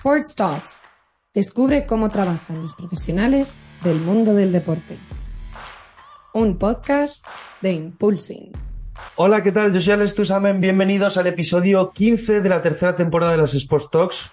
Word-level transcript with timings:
Sports 0.00 0.34
Talks. 0.34 0.82
Descubre 1.34 1.84
cómo 1.84 2.08
trabajan 2.08 2.62
los 2.62 2.72
profesionales 2.72 3.60
del 3.84 4.00
mundo 4.00 4.32
del 4.32 4.50
deporte. 4.50 4.96
Un 6.32 6.56
podcast 6.56 7.26
de 7.60 7.72
Impulsing. 7.72 8.50
Hola, 9.16 9.42
¿qué 9.42 9.52
tal? 9.52 9.74
Yo 9.74 9.80
soy 9.82 9.92
Alex 9.92 10.14
Tusamen. 10.14 10.58
Bienvenidos 10.58 11.18
al 11.18 11.26
episodio 11.26 11.90
15 11.90 12.40
de 12.40 12.48
la 12.48 12.62
tercera 12.62 12.96
temporada 12.96 13.32
de 13.32 13.38
las 13.42 13.52
Sports 13.52 13.90
Talks, 13.90 14.30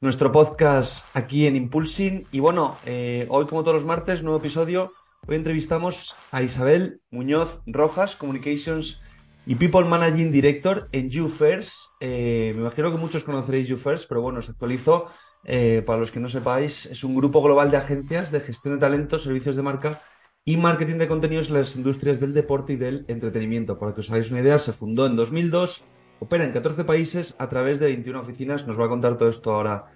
nuestro 0.00 0.32
podcast 0.32 1.04
aquí 1.12 1.46
en 1.46 1.56
Impulsing. 1.56 2.26
Y 2.32 2.40
bueno, 2.40 2.78
eh, 2.86 3.26
hoy, 3.28 3.44
como 3.44 3.64
todos 3.64 3.74
los 3.74 3.84
martes, 3.84 4.22
nuevo 4.22 4.38
episodio. 4.38 4.94
Hoy 5.26 5.36
entrevistamos 5.36 6.16
a 6.30 6.40
Isabel 6.40 7.02
Muñoz 7.10 7.60
Rojas, 7.66 8.16
Communications 8.16 9.02
y 9.46 9.56
People 9.56 9.84
Managing 9.84 10.30
Director 10.30 10.88
en 10.92 11.10
YouFirst. 11.10 11.90
Eh, 12.00 12.52
me 12.54 12.62
imagino 12.62 12.90
que 12.92 12.98
muchos 12.98 13.24
conoceréis 13.24 13.68
YouFirst, 13.68 14.08
pero 14.08 14.22
bueno, 14.22 14.38
os 14.38 14.48
actualizo. 14.48 15.06
Eh, 15.44 15.82
para 15.84 15.98
los 15.98 16.12
que 16.12 16.20
no 16.20 16.28
sepáis, 16.28 16.86
es 16.86 17.02
un 17.02 17.16
grupo 17.16 17.42
global 17.42 17.70
de 17.70 17.76
agencias 17.76 18.30
de 18.30 18.40
gestión 18.40 18.74
de 18.74 18.80
talentos, 18.80 19.24
servicios 19.24 19.56
de 19.56 19.62
marca 19.62 20.00
y 20.44 20.56
marketing 20.56 20.98
de 20.98 21.08
contenidos 21.08 21.48
en 21.48 21.54
las 21.54 21.74
industrias 21.74 22.20
del 22.20 22.32
deporte 22.32 22.74
y 22.74 22.76
del 22.76 23.04
entretenimiento. 23.08 23.78
Para 23.78 23.94
que 23.94 24.00
os 24.00 24.10
hagáis 24.10 24.30
una 24.30 24.40
idea, 24.40 24.58
se 24.58 24.72
fundó 24.72 25.06
en 25.06 25.16
2002, 25.16 25.84
opera 26.20 26.44
en 26.44 26.52
14 26.52 26.84
países 26.84 27.34
a 27.38 27.48
través 27.48 27.80
de 27.80 27.86
21 27.86 28.20
oficinas. 28.20 28.66
Nos 28.66 28.78
va 28.78 28.86
a 28.86 28.88
contar 28.88 29.18
todo 29.18 29.28
esto 29.28 29.52
ahora 29.52 29.86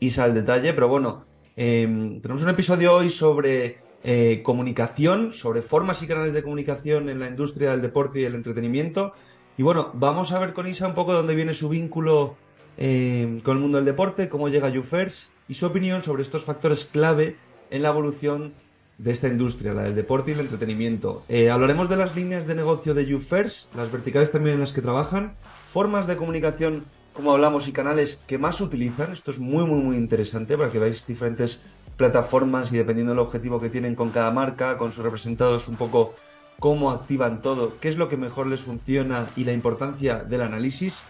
Isa 0.00 0.24
al 0.24 0.34
detalle, 0.34 0.74
pero 0.74 0.88
bueno, 0.88 1.26
em, 1.54 2.20
tenemos 2.20 2.42
un 2.42 2.50
episodio 2.50 2.94
hoy 2.94 3.08
sobre 3.08 3.85
eh, 4.08 4.40
comunicación, 4.44 5.32
sobre 5.32 5.62
formas 5.62 6.00
y 6.00 6.06
canales 6.06 6.32
de 6.32 6.44
comunicación 6.44 7.08
en 7.08 7.18
la 7.18 7.26
industria 7.26 7.72
del 7.72 7.82
deporte 7.82 8.20
y 8.20 8.24
el 8.24 8.36
entretenimiento. 8.36 9.14
Y 9.58 9.64
bueno, 9.64 9.90
vamos 9.94 10.30
a 10.30 10.38
ver 10.38 10.52
con 10.52 10.68
Isa 10.68 10.86
un 10.86 10.94
poco 10.94 11.12
dónde 11.12 11.34
viene 11.34 11.54
su 11.54 11.68
vínculo 11.68 12.36
eh, 12.78 13.40
con 13.42 13.56
el 13.56 13.62
mundo 13.64 13.78
del 13.78 13.84
deporte, 13.84 14.28
cómo 14.28 14.48
llega 14.48 14.68
YouFirst 14.68 15.32
y 15.48 15.54
su 15.54 15.66
opinión 15.66 16.04
sobre 16.04 16.22
estos 16.22 16.44
factores 16.44 16.84
clave 16.84 17.34
en 17.70 17.82
la 17.82 17.88
evolución 17.88 18.54
de 18.96 19.10
esta 19.10 19.26
industria, 19.26 19.74
la 19.74 19.82
del 19.82 19.96
deporte 19.96 20.30
y 20.30 20.34
el 20.34 20.40
entretenimiento. 20.40 21.24
Eh, 21.28 21.50
hablaremos 21.50 21.88
de 21.88 21.96
las 21.96 22.14
líneas 22.14 22.46
de 22.46 22.54
negocio 22.54 22.94
de 22.94 23.06
YouFirst, 23.06 23.74
las 23.74 23.90
verticales 23.90 24.30
también 24.30 24.54
en 24.54 24.60
las 24.60 24.72
que 24.72 24.82
trabajan, 24.82 25.34
formas 25.66 26.06
de 26.06 26.16
comunicación, 26.16 26.84
como 27.12 27.32
hablamos, 27.32 27.66
y 27.66 27.72
canales 27.72 28.22
que 28.28 28.38
más 28.38 28.60
utilizan. 28.60 29.10
Esto 29.10 29.32
es 29.32 29.40
muy, 29.40 29.64
muy, 29.64 29.80
muy 29.80 29.96
interesante 29.96 30.56
para 30.56 30.70
que 30.70 30.78
veáis 30.78 31.04
diferentes 31.08 31.60
plataformas 31.96 32.72
y 32.72 32.76
dependiendo 32.76 33.12
del 33.12 33.20
objetivo 33.20 33.60
que 33.60 33.70
tienen 33.70 33.94
con 33.94 34.10
cada 34.10 34.30
marca, 34.30 34.76
con 34.76 34.92
sus 34.92 35.04
representados, 35.04 35.68
un 35.68 35.76
poco 35.76 36.14
cómo 36.58 36.90
activan 36.90 37.42
todo, 37.42 37.74
qué 37.80 37.88
es 37.88 37.96
lo 37.96 38.08
que 38.08 38.16
mejor 38.16 38.46
les 38.46 38.60
funciona 38.60 39.28
y 39.36 39.44
la 39.44 39.52
importancia 39.52 40.16
del 40.16 40.42
análisis. 40.42 41.02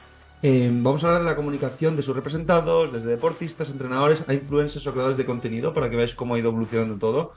Eh, 0.42 0.70
vamos 0.72 1.02
a 1.02 1.08
hablar 1.08 1.22
de 1.22 1.28
la 1.28 1.36
comunicación 1.36 1.96
de 1.96 2.02
sus 2.02 2.14
representados, 2.14 2.92
desde 2.92 3.10
deportistas, 3.10 3.70
entrenadores 3.70 4.28
a 4.28 4.34
influencers 4.34 4.86
o 4.86 4.92
creadores 4.92 5.16
de 5.16 5.24
contenido, 5.24 5.72
para 5.72 5.88
que 5.88 5.96
veáis 5.96 6.14
cómo 6.14 6.34
ha 6.34 6.38
ido 6.38 6.50
evolucionando 6.50 6.96
todo. 6.98 7.32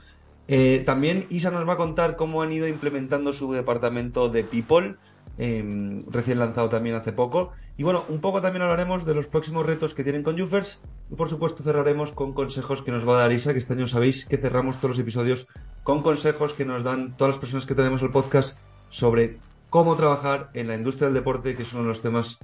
Eh, 0.48 0.82
también 0.84 1.26
Isa 1.30 1.50
nos 1.50 1.68
va 1.68 1.74
a 1.74 1.76
contar 1.76 2.16
cómo 2.16 2.42
han 2.42 2.52
ido 2.52 2.66
implementando 2.66 3.32
su 3.32 3.52
departamento 3.52 4.28
de 4.28 4.44
People, 4.44 4.96
Em, 5.42 6.04
recién 6.10 6.38
lanzado 6.38 6.68
también 6.68 6.96
hace 6.96 7.14
poco. 7.14 7.52
Y 7.78 7.82
bueno, 7.82 8.04
un 8.10 8.20
poco 8.20 8.42
también 8.42 8.60
hablaremos 8.60 9.06
de 9.06 9.14
los 9.14 9.26
próximos 9.26 9.64
retos 9.64 9.94
que 9.94 10.04
tienen 10.04 10.22
con 10.22 10.38
Jufers. 10.38 10.82
Y 11.10 11.14
por 11.14 11.30
supuesto 11.30 11.62
cerraremos 11.62 12.12
con 12.12 12.34
consejos 12.34 12.82
que 12.82 12.92
nos 12.92 13.08
va 13.08 13.14
a 13.14 13.22
dar 13.22 13.32
Isa, 13.32 13.54
que 13.54 13.58
este 13.58 13.72
año 13.72 13.86
sabéis 13.86 14.26
que 14.26 14.36
cerramos 14.36 14.76
todos 14.76 14.90
los 14.90 14.98
episodios 14.98 15.46
con 15.82 16.02
consejos 16.02 16.52
que 16.52 16.66
nos 16.66 16.84
dan 16.84 17.16
todas 17.16 17.36
las 17.36 17.40
personas 17.40 17.64
que 17.64 17.74
tenemos 17.74 18.02
el 18.02 18.10
podcast 18.10 18.58
sobre 18.90 19.38
cómo 19.70 19.96
trabajar 19.96 20.50
en 20.52 20.68
la 20.68 20.74
industria 20.74 21.06
del 21.06 21.14
deporte, 21.14 21.56
que 21.56 21.62
es 21.62 21.72
uno 21.72 21.84
de 21.84 21.88
los 21.88 22.02
temas 22.02 22.38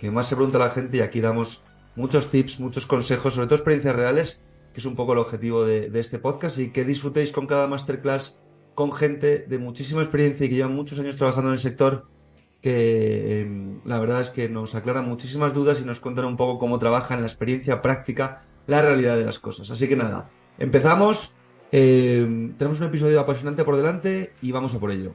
que 0.00 0.10
más 0.10 0.26
se 0.26 0.34
pregunta 0.34 0.58
la 0.58 0.70
gente. 0.70 0.96
Y 0.96 1.00
aquí 1.02 1.20
damos 1.20 1.62
muchos 1.94 2.30
tips, 2.30 2.58
muchos 2.58 2.84
consejos, 2.84 3.34
sobre 3.34 3.46
todo 3.46 3.58
experiencias 3.58 3.94
reales, 3.94 4.42
que 4.74 4.80
es 4.80 4.86
un 4.86 4.96
poco 4.96 5.12
el 5.12 5.20
objetivo 5.20 5.64
de, 5.64 5.88
de 5.88 6.00
este 6.00 6.18
podcast. 6.18 6.58
Y 6.58 6.70
que 6.72 6.84
disfrutéis 6.84 7.30
con 7.30 7.46
cada 7.46 7.68
masterclass 7.68 8.40
con 8.74 8.90
gente 8.90 9.44
de 9.46 9.58
muchísima 9.58 10.02
experiencia 10.02 10.46
y 10.46 10.48
que 10.48 10.56
llevan 10.56 10.74
muchos 10.74 10.98
años 10.98 11.14
trabajando 11.14 11.50
en 11.50 11.54
el 11.54 11.60
sector 11.60 12.08
que 12.60 13.40
em, 13.40 13.80
la 13.84 13.98
verdad 13.98 14.20
es 14.20 14.30
que 14.30 14.48
nos 14.48 14.74
aclara 14.74 15.02
muchísimas 15.02 15.54
dudas 15.54 15.80
y 15.80 15.84
nos 15.84 16.00
cuentan 16.00 16.26
un 16.26 16.36
poco 16.36 16.58
cómo 16.58 16.78
trabaja 16.78 17.14
en 17.14 17.20
la 17.20 17.26
experiencia 17.26 17.82
práctica 17.82 18.42
la 18.66 18.82
realidad 18.82 19.16
de 19.16 19.24
las 19.24 19.38
cosas. 19.38 19.70
Así 19.70 19.88
que 19.88 19.96
nada, 19.96 20.28
empezamos. 20.58 21.34
Em, 21.72 22.54
tenemos 22.56 22.80
un 22.80 22.88
episodio 22.88 23.20
apasionante 23.20 23.64
por 23.64 23.76
delante 23.76 24.32
y 24.42 24.52
vamos 24.52 24.74
a 24.74 24.80
por 24.80 24.90
ello. 24.90 25.14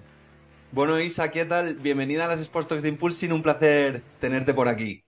Bueno, 0.72 1.00
Isa, 1.00 1.31
¿qué 1.31 1.45
tal? 1.45 1.75
Bienvenida 1.75 2.25
a 2.25 2.28
las 2.28 2.39
Sports 2.39 2.67
Talks 2.67 2.84
de 2.84 2.89
Impulsing. 2.89 3.31
Un 3.31 3.44
placer 3.44 4.01
tenerte 4.19 4.53
por 4.53 4.67
aquí. 4.67 5.03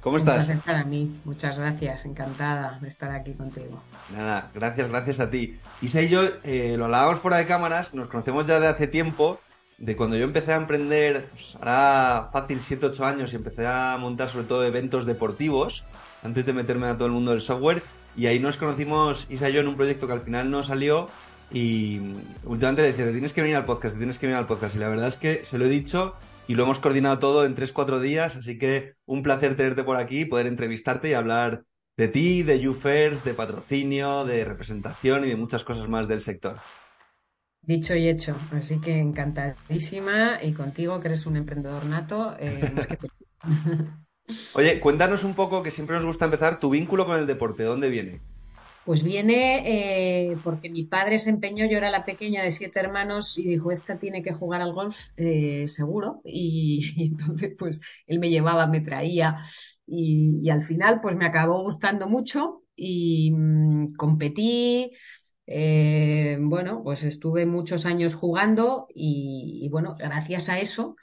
¿Cómo 0.00 0.16
estás? 0.16 0.40
Un 0.40 0.44
placer 0.44 0.62
para 0.64 0.84
mí. 0.84 1.20
Muchas 1.24 1.58
gracias. 1.58 2.04
Encantada 2.04 2.78
de 2.80 2.88
estar 2.88 3.10
aquí 3.10 3.32
contigo. 3.32 3.82
Nada, 4.14 4.50
gracias, 4.54 4.88
gracias 4.88 5.20
a 5.20 5.30
ti. 5.30 5.58
Isa 5.82 6.02
y 6.02 6.08
yo 6.08 6.22
eh, 6.44 6.76
lo 6.76 6.84
hablábamos 6.84 7.18
fuera 7.18 7.38
de 7.38 7.46
cámaras, 7.46 7.94
nos 7.94 8.08
conocemos 8.08 8.46
ya 8.46 8.60
de 8.60 8.68
hace 8.68 8.86
tiempo 8.86 9.40
de 9.78 9.96
cuando 9.96 10.16
yo 10.16 10.24
empecé 10.24 10.52
a 10.52 10.56
emprender, 10.56 11.26
pues 11.30 11.56
hará 11.60 12.28
fácil 12.32 12.58
7-8 12.58 13.04
años 13.04 13.32
y 13.32 13.36
empecé 13.36 13.66
a 13.66 13.96
montar 13.96 14.28
sobre 14.28 14.46
todo 14.46 14.64
eventos 14.64 15.06
deportivos, 15.06 15.84
antes 16.22 16.44
de 16.46 16.52
meterme 16.52 16.88
a 16.88 16.96
todo 16.96 17.06
el 17.06 17.12
mundo 17.12 17.30
del 17.30 17.40
software, 17.40 17.82
y 18.16 18.26
ahí 18.26 18.40
nos 18.40 18.56
conocimos, 18.56 19.26
Isa 19.30 19.48
y 19.48 19.52
yo, 19.52 19.60
en 19.60 19.68
un 19.68 19.76
proyecto 19.76 20.06
que 20.06 20.12
al 20.12 20.20
final 20.20 20.50
no 20.50 20.62
salió, 20.64 21.08
y 21.52 22.00
últimamente 22.44 22.82
le 22.82 22.88
decía, 22.88 23.10
tienes 23.10 23.32
que 23.32 23.40
venir 23.40 23.56
al 23.56 23.64
podcast, 23.64 23.96
tienes 23.96 24.18
que 24.18 24.26
venir 24.26 24.36
al 24.36 24.46
podcast, 24.46 24.74
y 24.74 24.78
la 24.80 24.88
verdad 24.88 25.06
es 25.06 25.16
que 25.16 25.44
se 25.44 25.58
lo 25.58 25.64
he 25.64 25.70
dicho 25.70 26.14
y 26.48 26.54
lo 26.54 26.64
hemos 26.64 26.78
coordinado 26.78 27.18
todo 27.18 27.44
en 27.44 27.54
3-4 27.54 28.00
días, 28.00 28.36
así 28.36 28.58
que 28.58 28.94
un 29.06 29.22
placer 29.22 29.56
tenerte 29.56 29.84
por 29.84 29.96
aquí, 29.98 30.24
poder 30.24 30.46
entrevistarte 30.46 31.10
y 31.10 31.12
hablar 31.12 31.64
de 31.96 32.08
ti, 32.08 32.42
de 32.42 32.58
YouFirst, 32.60 33.24
de 33.24 33.34
patrocinio, 33.34 34.24
de 34.24 34.44
representación 34.44 35.24
y 35.24 35.28
de 35.28 35.36
muchas 35.36 35.62
cosas 35.62 35.88
más 35.88 36.08
del 36.08 36.20
sector. 36.20 36.56
Dicho 37.68 37.94
y 37.94 38.08
hecho, 38.08 38.34
así 38.52 38.80
que 38.80 38.98
encantadísima 38.98 40.38
y 40.42 40.54
contigo 40.54 41.00
que 41.00 41.08
eres 41.08 41.26
un 41.26 41.36
emprendedor 41.36 41.84
nato, 41.84 42.34
eh, 42.40 42.66
más 42.74 42.86
que 42.86 42.96
Oye, 44.54 44.80
cuéntanos 44.80 45.22
un 45.22 45.34
poco, 45.34 45.62
que 45.62 45.70
siempre 45.70 45.96
nos 45.96 46.06
gusta 46.06 46.24
empezar, 46.24 46.60
tu 46.60 46.70
vínculo 46.70 47.04
con 47.04 47.18
el 47.18 47.26
deporte, 47.26 47.64
¿dónde 47.64 47.90
viene? 47.90 48.22
Pues 48.86 49.02
viene 49.02 49.64
eh, 49.66 50.38
porque 50.42 50.70
mi 50.70 50.84
padre 50.84 51.18
se 51.18 51.28
empeñó, 51.28 51.66
yo 51.66 51.76
era 51.76 51.90
la 51.90 52.06
pequeña 52.06 52.42
de 52.42 52.52
siete 52.52 52.80
hermanos 52.80 53.36
y 53.36 53.46
dijo, 53.46 53.70
esta 53.70 53.98
tiene 53.98 54.22
que 54.22 54.32
jugar 54.32 54.62
al 54.62 54.72
golf 54.72 54.96
eh, 55.18 55.68
seguro. 55.68 56.22
Y, 56.24 56.90
y, 56.96 57.08
entonces, 57.08 57.54
pues 57.58 57.82
él 58.06 58.18
me 58.18 58.30
llevaba, 58.30 58.66
me 58.66 58.80
traía 58.80 59.44
y, 59.86 60.40
y 60.42 60.48
al 60.48 60.62
final, 60.62 61.00
pues 61.02 61.16
me 61.16 61.26
acabó 61.26 61.62
gustando 61.64 62.08
mucho 62.08 62.62
y 62.74 63.30
mmm, 63.32 63.92
competí. 63.94 64.92
Eh, 65.50 66.36
bueno, 66.38 66.82
pues 66.84 67.04
estuve 67.04 67.46
muchos 67.46 67.86
años 67.86 68.14
jugando 68.14 68.86
y, 68.94 69.60
y 69.62 69.68
bueno, 69.70 69.96
gracias 69.98 70.50
a 70.50 70.58
eso, 70.58 70.94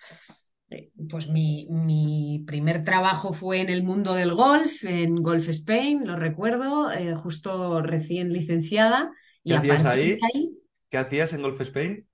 eh, 0.70 0.92
pues 1.10 1.30
mi, 1.30 1.68
mi, 1.72 2.44
primer 2.46 2.84
trabajo 2.84 3.34
fue 3.34 3.60
en 3.60 3.70
el 3.70 3.82
mundo 3.82 4.14
del 4.14 4.36
golf, 4.36 4.84
en 4.86 5.16
Golf 5.24 5.50
Spain, 5.50 6.06
lo 6.06 6.16
recuerdo, 6.16 6.92
eh, 6.92 7.16
justo 7.16 7.82
recién 7.82 8.34
licenciada. 8.34 9.12
¿Qué 9.44 9.54
y 9.54 9.56
hacías 9.56 9.86
ahí? 9.86 10.20
ahí? 10.34 10.52
¿Qué 10.90 11.00
hacías 11.00 11.34
en 11.34 11.42
Golf 11.42 11.60
Spain? 11.62 12.08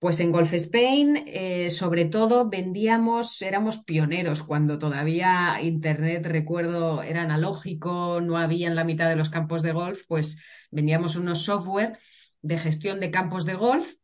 Pues 0.00 0.20
en 0.20 0.30
Golf 0.30 0.52
Spain, 0.54 1.24
eh, 1.26 1.70
sobre 1.70 2.04
todo, 2.04 2.48
vendíamos, 2.48 3.42
éramos 3.42 3.78
pioneros 3.82 4.44
cuando 4.44 4.78
todavía 4.78 5.60
Internet, 5.60 6.24
recuerdo, 6.24 7.02
era 7.02 7.22
analógico, 7.22 8.20
no 8.20 8.38
había 8.38 8.68
en 8.68 8.76
la 8.76 8.84
mitad 8.84 9.08
de 9.08 9.16
los 9.16 9.28
campos 9.28 9.62
de 9.62 9.72
golf, 9.72 10.02
pues 10.06 10.40
vendíamos 10.70 11.16
unos 11.16 11.40
software 11.44 11.98
de 12.42 12.58
gestión 12.58 13.00
de 13.00 13.10
campos 13.10 13.44
de 13.44 13.54
golf 13.54 13.94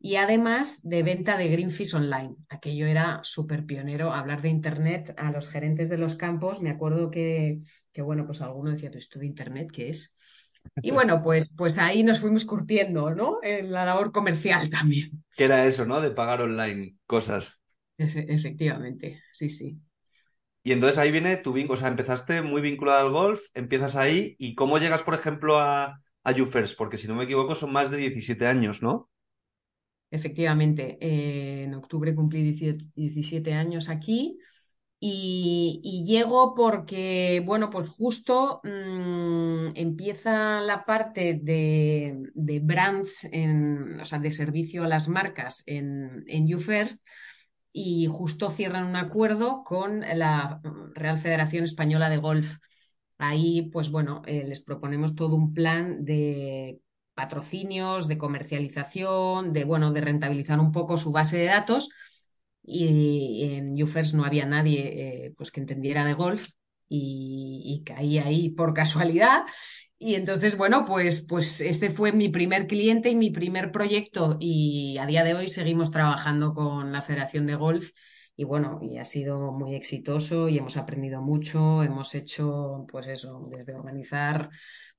y 0.00 0.16
además 0.16 0.80
de 0.82 1.04
venta 1.04 1.36
de 1.38 1.46
Greenfish 1.48 1.94
Online. 1.94 2.34
Aquello 2.48 2.86
era 2.86 3.20
súper 3.22 3.64
pionero, 3.64 4.12
hablar 4.12 4.42
de 4.42 4.48
Internet 4.48 5.14
a 5.16 5.30
los 5.30 5.48
gerentes 5.48 5.88
de 5.88 5.98
los 5.98 6.16
campos. 6.16 6.60
Me 6.62 6.70
acuerdo 6.70 7.12
que, 7.12 7.60
que 7.92 8.02
bueno, 8.02 8.26
pues 8.26 8.40
alguno 8.40 8.72
decía, 8.72 8.90
¿pero 8.90 8.98
esto 8.98 9.20
de 9.20 9.26
Internet 9.26 9.70
qué 9.72 9.90
es? 9.90 10.12
Y 10.82 10.90
bueno, 10.90 11.22
pues, 11.22 11.50
pues 11.56 11.78
ahí 11.78 12.02
nos 12.02 12.20
fuimos 12.20 12.44
curtiendo, 12.44 13.10
¿no? 13.14 13.38
En 13.42 13.70
la 13.72 13.84
labor 13.84 14.12
comercial 14.12 14.70
también. 14.70 15.24
Que 15.36 15.44
era 15.44 15.64
eso, 15.66 15.86
¿no? 15.86 16.00
De 16.00 16.10
pagar 16.10 16.40
online 16.42 16.96
cosas. 17.06 17.60
Es, 17.98 18.14
efectivamente, 18.16 19.20
sí, 19.32 19.50
sí. 19.50 19.80
Y 20.62 20.72
entonces 20.72 20.98
ahí 20.98 21.10
viene 21.10 21.36
tu 21.36 21.52
vínculo, 21.52 21.74
o 21.74 21.80
sea, 21.80 21.88
empezaste 21.88 22.42
muy 22.42 22.60
vinculado 22.62 23.06
al 23.06 23.12
golf, 23.12 23.40
empiezas 23.54 23.96
ahí, 23.96 24.34
¿y 24.38 24.54
cómo 24.54 24.78
llegas, 24.78 25.02
por 25.02 25.14
ejemplo, 25.14 25.58
a, 25.60 26.00
a 26.24 26.32
YouFirst? 26.32 26.76
Porque 26.76 26.98
si 26.98 27.06
no 27.08 27.14
me 27.14 27.24
equivoco 27.24 27.54
son 27.54 27.72
más 27.72 27.90
de 27.90 27.98
17 27.98 28.46
años, 28.46 28.82
¿no? 28.82 29.10
Efectivamente, 30.10 30.96
eh, 31.00 31.64
en 31.64 31.74
octubre 31.74 32.14
cumplí 32.14 32.42
17 32.94 33.52
años 33.52 33.88
aquí. 33.88 34.38
Y, 35.06 36.02
llego 36.06 36.54
porque, 36.54 37.42
bueno, 37.44 37.68
pues 37.68 37.90
justo 37.90 38.62
mmm, 38.64 39.72
empieza 39.74 40.62
la 40.62 40.86
parte 40.86 41.38
de, 41.42 42.30
de 42.32 42.60
brands, 42.60 43.28
en, 43.30 44.00
o 44.00 44.04
sea, 44.06 44.18
de 44.18 44.30
servicio 44.30 44.84
a 44.84 44.88
las 44.88 45.08
marcas 45.08 45.62
en, 45.66 46.24
en 46.26 46.48
YouFirst 46.48 47.06
y 47.70 48.06
justo 48.06 48.48
cierran 48.48 48.86
un 48.86 48.96
acuerdo 48.96 49.62
con 49.62 50.00
la 50.00 50.62
Real 50.94 51.18
Federación 51.18 51.64
Española 51.64 52.08
de 52.08 52.16
Golf. 52.16 52.56
Ahí, 53.18 53.68
pues 53.70 53.90
bueno, 53.90 54.22
eh, 54.24 54.44
les 54.46 54.60
proponemos 54.60 55.14
todo 55.14 55.36
un 55.36 55.52
plan 55.52 56.06
de 56.06 56.80
patrocinios, 57.12 58.08
de 58.08 58.16
comercialización, 58.16 59.52
de 59.52 59.64
bueno, 59.64 59.92
de 59.92 60.00
rentabilizar 60.00 60.60
un 60.60 60.72
poco 60.72 60.96
su 60.96 61.12
base 61.12 61.36
de 61.36 61.44
datos. 61.44 61.90
Y 62.64 63.44
en 63.54 63.82
UFERS 63.82 64.14
no 64.14 64.24
había 64.24 64.46
nadie 64.46 65.26
eh, 65.26 65.34
pues 65.36 65.50
que 65.50 65.60
entendiera 65.60 66.04
de 66.04 66.14
golf 66.14 66.48
y, 66.88 67.62
y, 67.64 67.84
caí 67.84 68.18
ahí 68.18 68.50
por 68.50 68.72
casualidad. 68.74 69.44
Y 69.98 70.14
entonces, 70.16 70.56
bueno, 70.56 70.84
pues, 70.84 71.26
pues 71.26 71.60
este 71.60 71.90
fue 71.90 72.12
mi 72.12 72.28
primer 72.28 72.66
cliente 72.66 73.10
y 73.10 73.16
mi 73.16 73.30
primer 73.30 73.70
proyecto. 73.70 74.36
Y 74.40 74.98
a 74.98 75.06
día 75.06 75.24
de 75.24 75.34
hoy 75.34 75.48
seguimos 75.48 75.90
trabajando 75.90 76.52
con 76.52 76.92
la 76.92 77.02
Federación 77.02 77.46
de 77.46 77.54
Golf 77.54 77.90
y 78.36 78.44
bueno, 78.44 78.80
y 78.82 78.98
ha 78.98 79.04
sido 79.04 79.52
muy 79.52 79.74
exitoso 79.76 80.48
y 80.48 80.58
hemos 80.58 80.76
aprendido 80.76 81.22
mucho, 81.22 81.82
hemos 81.82 82.14
hecho, 82.14 82.84
pues 82.90 83.06
eso, 83.06 83.44
desde 83.48 83.74
organizar, 83.74 84.50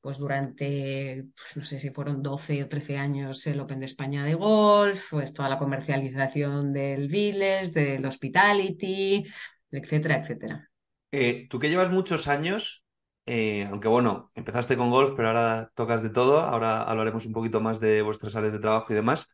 pues 0.06 0.19
durante, 0.19 1.25
pues 1.36 1.57
no 1.57 1.63
sé 1.63 1.80
si 1.80 1.90
fueron 1.90 2.22
12 2.22 2.63
o 2.63 2.69
13 2.69 3.00
años 3.00 3.48
el 3.48 3.60
Open 3.60 3.80
de 3.80 3.88
España 3.88 4.24
de 4.24 4.36
golf, 4.36 5.07
pues 5.10 5.34
toda 5.34 5.50
la 5.50 5.57
comercialización 5.57 6.72
del 6.74 7.07
Viles, 7.07 7.74
del 7.74 8.06
Hospitality, 8.06 9.25
etcétera, 9.72 10.18
etcétera. 10.18 10.69
Eh, 11.12 11.48
tú 11.50 11.57
que 11.57 11.69
llevas 11.69 11.90
muchos 11.90 12.28
años, 12.28 12.84
eh, 13.25 13.68
aunque 13.68 13.88
bueno, 13.88 14.30
empezaste 14.36 14.78
con 14.78 14.92
golf, 14.92 15.13
pero 15.16 15.30
ahora 15.30 15.72
tocas 15.74 16.04
de 16.04 16.12
todo, 16.12 16.42
ahora 16.42 16.84
hablaremos 16.84 17.25
un 17.25 17.34
poquito 17.34 17.60
más 17.60 17.80
de 17.80 18.04
vuestras 18.04 18.36
áreas 18.36 18.54
de 18.54 18.60
trabajo 18.60 18.94
y 18.94 18.96
demás, 18.96 19.28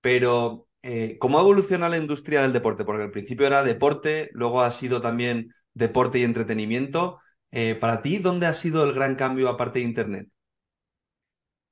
pero 0.00 0.66
eh, 0.80 1.18
¿cómo 1.18 1.40
evoluciona 1.40 1.90
la 1.90 1.98
industria 1.98 2.40
del 2.40 2.54
deporte? 2.54 2.86
Porque 2.86 3.02
al 3.02 3.10
principio 3.10 3.46
era 3.46 3.62
deporte, 3.62 4.30
luego 4.32 4.62
ha 4.62 4.70
sido 4.70 5.02
también 5.02 5.52
deporte 5.74 6.20
y 6.20 6.22
entretenimiento. 6.22 7.18
Eh, 7.50 7.74
para 7.74 8.02
ti, 8.02 8.18
¿dónde 8.18 8.46
ha 8.46 8.52
sido 8.52 8.84
el 8.84 8.92
gran 8.92 9.14
cambio 9.14 9.48
aparte 9.48 9.78
de 9.78 9.84
Internet? 9.84 10.28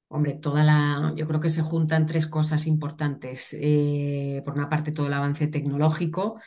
Hombre, 0.08 0.34
toda 0.34 0.64
la, 0.64 1.12
yo 1.16 1.26
creo 1.26 1.40
que 1.40 1.50
se 1.50 1.62
juntan 1.62 2.06
tres 2.06 2.26
cosas 2.26 2.66
importantes. 2.66 3.56
Eh, 3.60 4.42
por 4.44 4.54
una 4.54 4.68
parte, 4.68 4.92
todo 4.92 5.08
el 5.08 5.12
avance 5.12 5.46
tecnológico, 5.48 6.40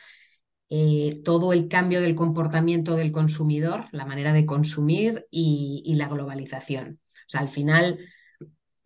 todo 1.24 1.54
el 1.54 1.66
cambio 1.68 2.00
del 2.02 2.14
comportamiento 2.14 2.94
del 2.94 3.10
consumidor, 3.10 3.86
la 3.90 4.04
manera 4.04 4.32
de 4.32 4.44
consumir 4.44 5.26
y 5.30 5.94
la 5.96 6.08
globalización. 6.08 7.00
O 7.10 7.28
sea, 7.28 7.40
al 7.40 7.48
final 7.48 7.98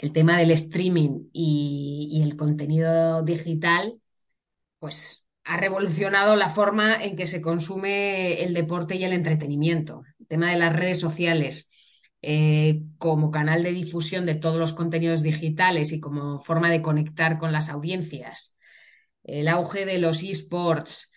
el 0.02 0.12
tema 0.12 0.36
del 0.36 0.50
streaming 0.50 1.28
y, 1.32 2.20
el 2.22 2.36
contenido 2.36 3.22
digital, 3.22 4.00
pues 4.80 5.24
ha 5.44 5.56
revolucionado 5.56 6.34
la 6.34 6.48
forma 6.48 7.02
en 7.02 7.16
que 7.16 7.26
se 7.26 7.40
consume 7.40 8.42
el 8.42 8.52
deporte 8.52 8.96
y 8.96 9.04
el 9.04 9.12
entretenimiento. 9.12 10.02
Tema 10.32 10.50
de 10.50 10.56
las 10.56 10.74
redes 10.74 10.98
sociales 10.98 11.68
eh, 12.22 12.80
como 12.96 13.30
canal 13.30 13.62
de 13.62 13.72
difusión 13.72 14.24
de 14.24 14.34
todos 14.34 14.56
los 14.56 14.72
contenidos 14.72 15.22
digitales 15.22 15.92
y 15.92 16.00
como 16.00 16.40
forma 16.40 16.70
de 16.70 16.80
conectar 16.80 17.38
con 17.38 17.52
las 17.52 17.68
audiencias. 17.68 18.56
El 19.24 19.46
auge 19.46 19.84
de 19.84 19.98
los 19.98 20.22
esports, 20.22 21.12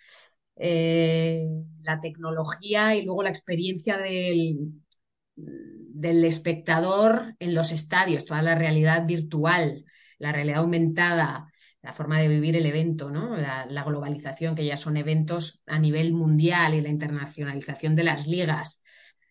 eh, 0.56 1.46
la 1.80 1.98
tecnología 1.98 2.94
y 2.94 3.06
luego 3.06 3.22
la 3.22 3.30
experiencia 3.30 3.96
del, 3.96 4.82
del 5.34 6.22
espectador 6.22 7.36
en 7.38 7.54
los 7.54 7.72
estadios, 7.72 8.26
toda 8.26 8.42
la 8.42 8.54
realidad 8.54 9.06
virtual, 9.06 9.86
la 10.18 10.30
realidad 10.30 10.58
aumentada, 10.58 11.50
la 11.80 11.94
forma 11.94 12.20
de 12.20 12.28
vivir 12.28 12.54
el 12.54 12.66
evento, 12.66 13.08
¿no? 13.08 13.34
la, 13.34 13.82
globalización, 13.82 14.54
que 14.54 14.66
ya 14.66 14.76
son 14.76 14.98
eventos 14.98 15.62
a 15.66 15.78
nivel 15.78 16.12
mundial 16.12 16.74
y 16.74 16.82
la 16.82 16.90
internacionalización 16.90 17.96
de 17.96 18.04
las 18.04 18.26
ligas. 18.26 18.82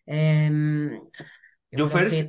Eh, 0.08 1.00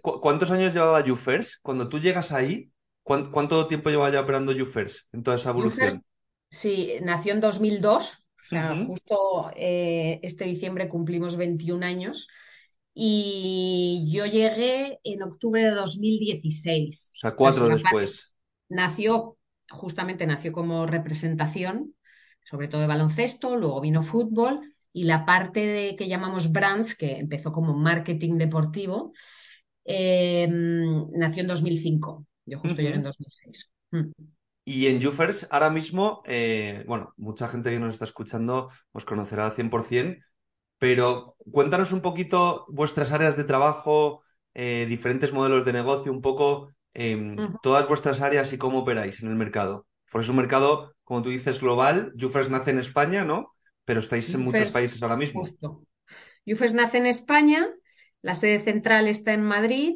¿cuántos 0.02 0.50
años 0.50 0.74
llevaba 0.74 1.02
Jufers? 1.02 1.58
Cuando 1.62 1.88
tú 1.88 1.98
llegas 1.98 2.32
ahí, 2.32 2.70
¿cuánto, 3.02 3.66
tiempo 3.66 3.90
lleva 3.90 4.10
ya 4.10 4.20
operando 4.20 4.52
Jufers 4.56 5.08
en 5.12 5.22
toda 5.22 5.36
esa 5.36 5.50
evolución? 5.50 6.02
sí, 6.50 6.94
nació 7.02 7.32
en 7.32 7.40
2002. 7.40 8.22
O 8.46 8.48
sea, 8.48 8.76
justo 8.86 9.50
eh, 9.56 10.20
este 10.22 10.44
diciembre 10.44 10.88
cumplimos 10.88 11.36
21 11.36 11.84
años 11.84 12.28
y 12.94 14.04
yo 14.08 14.24
llegué 14.24 15.00
en 15.02 15.22
octubre 15.22 15.62
de 15.62 15.72
2016. 15.72 17.12
O 17.12 17.18
sea, 17.18 17.34
cuatro 17.34 17.68
después. 17.68 18.34
Nació, 18.68 19.36
justamente 19.68 20.26
nació 20.26 20.52
como 20.52 20.86
representación, 20.86 21.94
sobre 22.48 22.68
todo 22.68 22.80
de 22.80 22.86
baloncesto, 22.86 23.56
luego 23.56 23.80
vino 23.80 24.04
fútbol 24.04 24.60
y 24.96 25.04
la 25.04 25.26
parte 25.26 25.60
de, 25.60 25.94
que 25.94 26.08
llamamos 26.08 26.50
brands, 26.50 26.96
que 26.96 27.18
empezó 27.18 27.52
como 27.52 27.74
marketing 27.74 28.38
deportivo, 28.38 29.12
em, 29.84 31.10
nació 31.10 31.42
en 31.42 31.48
2005. 31.48 32.24
Yo 32.46 32.58
justo 32.60 32.80
llegué 32.80 32.94
en 32.94 33.02
2006. 33.02 33.74
Mm. 33.90 34.10
Y 34.64 34.86
en 34.86 35.02
Jufers, 35.02 35.48
ahora 35.50 35.68
mismo, 35.68 36.22
eh, 36.24 36.82
bueno, 36.88 37.12
mucha 37.18 37.46
gente 37.48 37.68
que 37.68 37.78
nos 37.78 37.92
está 37.92 38.06
escuchando 38.06 38.70
os 38.92 39.04
conocerá 39.04 39.44
al 39.44 39.52
100%, 39.52 40.16
pero 40.78 41.36
cuéntanos 41.52 41.92
un 41.92 42.00
poquito 42.00 42.64
vuestras 42.70 43.12
áreas 43.12 43.36
de 43.36 43.44
trabajo, 43.44 44.22
eh, 44.54 44.86
diferentes 44.88 45.30
modelos 45.30 45.66
de 45.66 45.74
negocio, 45.74 46.10
un 46.10 46.22
poco 46.22 46.72
em, 46.94 47.36
todas 47.62 47.86
vuestras 47.86 48.22
áreas 48.22 48.50
y 48.54 48.56
cómo 48.56 48.78
operáis 48.78 49.22
en 49.22 49.28
el 49.28 49.36
mercado. 49.36 49.86
Porque 50.10 50.24
es 50.24 50.30
un 50.30 50.36
mercado, 50.36 50.94
como 51.04 51.20
tú 51.20 51.28
dices, 51.28 51.60
global. 51.60 52.14
Jufers 52.18 52.48
nace 52.48 52.70
en 52.70 52.78
España, 52.78 53.22
¿no? 53.22 53.55
Pero 53.86 54.00
estáis 54.00 54.34
en 54.34 54.42
muchos 54.42 54.70
países 54.70 55.02
ahora 55.02 55.16
mismo. 55.16 55.40
Justo. 55.40 55.86
nace 56.74 56.98
en 56.98 57.06
España, 57.06 57.66
la 58.20 58.34
sede 58.34 58.60
central 58.60 59.08
está 59.08 59.32
en 59.32 59.42
Madrid 59.42 59.94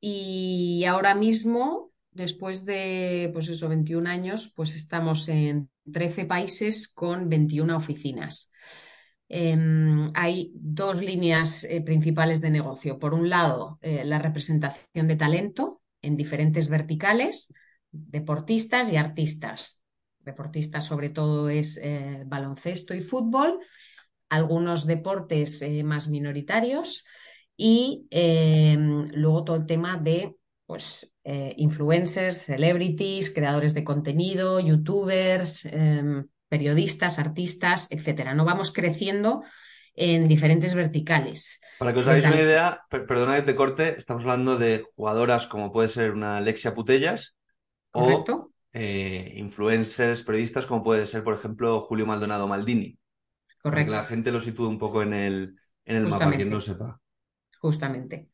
y 0.00 0.84
ahora 0.84 1.14
mismo, 1.14 1.92
después 2.10 2.66
de, 2.66 3.30
pues 3.32 3.48
eso, 3.48 3.68
21 3.68 4.06
años, 4.06 4.52
pues 4.54 4.74
estamos 4.74 5.28
en 5.28 5.70
13 5.90 6.26
países 6.26 6.88
con 6.88 7.28
21 7.30 7.76
oficinas. 7.76 8.50
Em, 9.28 10.10
hay 10.14 10.52
dos 10.54 10.96
líneas 10.96 11.64
eh, 11.64 11.80
principales 11.80 12.40
de 12.40 12.50
negocio. 12.50 12.98
Por 12.98 13.14
un 13.14 13.28
lado, 13.28 13.78
eh, 13.82 14.04
la 14.04 14.18
representación 14.18 15.06
de 15.06 15.16
talento 15.16 15.82
en 16.02 16.16
diferentes 16.16 16.68
verticales, 16.68 17.52
deportistas 17.90 18.92
y 18.92 18.96
artistas. 18.96 19.77
Deportistas 20.28 20.84
sobre 20.84 21.10
todo 21.10 21.48
es 21.48 21.78
eh, 21.82 22.22
baloncesto 22.26 22.94
y 22.94 23.00
fútbol, 23.00 23.58
algunos 24.28 24.86
deportes 24.86 25.64
más 25.82 26.08
minoritarios 26.08 27.04
y 27.56 28.06
em, 28.10 29.08
luego 29.14 29.42
todo 29.42 29.56
el 29.56 29.66
tema 29.66 29.96
de 29.96 30.36
pues, 30.66 31.10
influencers, 31.56 32.38
celebrities, 32.38 33.30
creadores 33.30 33.72
de 33.72 33.84
contenido, 33.84 34.60
youtubers 34.60 35.64
em, 35.64 36.26
periodistas, 36.48 37.18
artistas, 37.18 37.88
etcétera. 37.90 38.34
No 38.34 38.44
vamos 38.44 38.72
creciendo 38.72 39.42
en 39.94 40.26
diferentes 40.28 40.74
verticales. 40.74 41.60
Para 41.78 41.92
que 41.92 42.00
os 42.00 42.08
hagáis 42.08 42.24
una 42.24 42.40
idea, 42.40 42.82
perdona 42.88 43.36
que 43.36 43.42
te 43.42 43.54
corte, 43.54 43.96
estamos 43.98 44.22
hablando 44.22 44.56
de 44.56 44.82
jugadoras 44.94 45.46
como 45.46 45.70
puede 45.70 45.88
ser 45.88 46.12
una 46.12 46.38
Alexia 46.38 46.74
Putellas 46.74 47.36
o 47.92 48.24
eh, 48.78 49.32
influencers, 49.36 50.22
periodistas 50.22 50.66
como 50.66 50.84
puede 50.84 51.06
ser, 51.06 51.24
por 51.24 51.34
ejemplo, 51.34 51.80
Julio 51.80 52.06
Maldonado 52.06 52.46
Maldini. 52.46 52.96
Correcto. 53.60 53.70
Para 53.70 53.84
que 53.84 53.90
la 53.90 54.04
gente 54.04 54.32
lo 54.32 54.40
sitúe 54.40 54.68
un 54.68 54.78
poco 54.78 55.02
en 55.02 55.12
el, 55.12 55.56
en 55.84 55.96
el 55.96 56.06
mapa, 56.06 56.32
quien 56.32 56.48
no 56.48 56.60
sepa. 56.60 57.00
Justamente. 57.60 58.28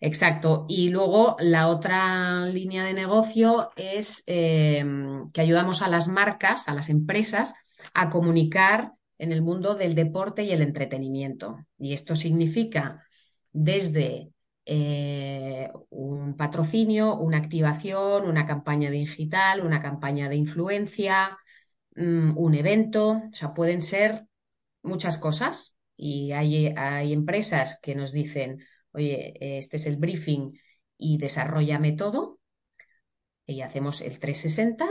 Exacto. 0.00 0.66
Y 0.68 0.90
luego 0.90 1.36
la 1.40 1.68
otra 1.68 2.46
línea 2.46 2.84
de 2.84 2.92
negocio 2.92 3.70
es 3.76 4.22
em, 4.26 5.30
que 5.32 5.40
ayudamos 5.40 5.80
a 5.80 5.88
las 5.88 6.06
marcas, 6.06 6.68
a 6.68 6.74
las 6.74 6.90
empresas, 6.90 7.54
a 7.94 8.10
comunicar 8.10 8.92
en 9.16 9.32
el 9.32 9.40
mundo 9.40 9.74
del 9.74 9.94
deporte 9.94 10.44
y 10.44 10.52
el 10.52 10.60
entretenimiento. 10.60 11.66
Y 11.78 11.94
esto 11.94 12.14
significa 12.14 13.04
desde 13.52 14.32
eh, 14.68 15.70
un 15.90 16.36
patrocinio, 16.36 17.16
una 17.16 17.38
activación, 17.38 18.28
una 18.28 18.46
campaña 18.46 18.90
digital, 18.90 19.64
una 19.64 19.80
campaña 19.82 20.28
de 20.28 20.36
influencia, 20.36 21.38
mm, 21.96 22.36
un 22.36 22.54
evento, 22.54 23.22
o 23.30 23.32
sea, 23.32 23.54
pueden 23.54 23.82
ser 23.82 24.26
muchas 24.82 25.18
cosas. 25.18 25.76
Y 25.96 26.32
hay, 26.32 26.68
hay 26.76 27.12
empresas 27.12 27.80
que 27.82 27.94
nos 27.94 28.12
dicen, 28.12 28.58
oye, 28.92 29.58
este 29.58 29.76
es 29.78 29.86
el 29.86 29.96
briefing 29.96 30.52
y 30.98 31.18
desarrollame 31.18 31.92
todo, 31.92 32.38
y 33.46 33.62
hacemos 33.62 34.00
el 34.02 34.18
360, 34.18 34.86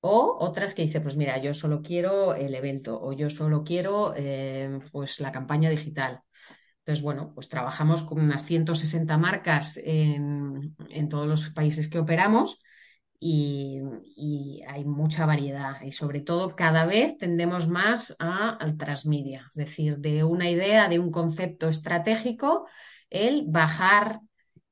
o 0.00 0.36
otras 0.40 0.74
que 0.74 0.82
dice, 0.82 1.00
pues 1.00 1.16
mira, 1.16 1.38
yo 1.38 1.52
solo 1.54 1.82
quiero 1.82 2.34
el 2.34 2.54
evento 2.54 3.00
o 3.00 3.12
yo 3.12 3.28
solo 3.30 3.64
quiero 3.64 4.14
eh, 4.16 4.80
pues 4.92 5.20
la 5.20 5.32
campaña 5.32 5.68
digital. 5.70 6.22
Entonces, 6.90 7.04
bueno, 7.04 7.30
pues 7.36 7.48
trabajamos 7.48 8.02
con 8.02 8.20
unas 8.20 8.44
160 8.46 9.16
marcas 9.16 9.80
en, 9.84 10.74
todos 11.08 11.28
los 11.28 11.48
países 11.50 11.86
que 11.86 12.00
operamos 12.00 12.60
y, 13.20 13.78
hay 14.66 14.84
mucha 14.84 15.24
variedad 15.24 15.80
y 15.82 15.92
sobre 15.92 16.20
todo 16.20 16.56
cada 16.56 16.86
vez 16.86 17.16
tendemos 17.16 17.68
más 17.68 18.16
a, 18.18 18.56
al 18.56 18.76
transmedia, 18.76 19.46
es 19.50 19.54
decir, 19.54 19.98
de 19.98 20.24
una 20.24 20.50
idea, 20.50 20.88
de 20.88 20.98
un 20.98 21.12
concepto 21.12 21.68
estratégico, 21.68 22.66
el 23.08 23.44
bajar, 23.46 24.18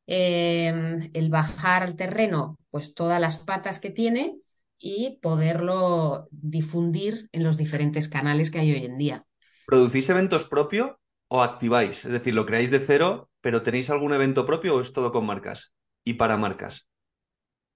eh, 0.09 1.09
el 1.15 1.31
bajar 1.31 1.85
al 1.85 1.95
terreno 1.95 2.59
pues 2.71 2.95
todas 2.95 3.21
las 3.21 3.39
patas 3.39 3.79
que 3.79 3.91
tiene 3.91 4.39
y 4.77 5.21
poderlo 5.23 6.27
difundir 6.33 7.29
en 7.31 7.45
los 7.45 7.57
diferentes 7.57 8.09
canales 8.09 8.51
que 8.51 8.59
hay 8.59 8.73
hoy 8.73 8.87
en 8.87 8.99
día. 8.99 9.25
¿Producís 9.67 10.11
eventos 10.11 10.49
propios 10.49 10.97
o 11.29 11.43
activáis? 11.43 12.05
Es 12.05 12.13
decir, 12.13 12.35
¿lo 12.35 12.47
creáis 12.47 12.71
de 12.71 12.81
cero, 12.81 13.31
pero 13.41 13.63
tenéis 13.63 13.91
algún 13.91 14.13
evento 14.13 14.45
propio 14.45 14.77
o 14.77 14.81
es 14.81 14.93
todo 14.93 15.11
con 15.11 15.27
marcas 15.27 15.75
y 16.05 16.15
para 16.15 16.37
marcas? 16.37 16.89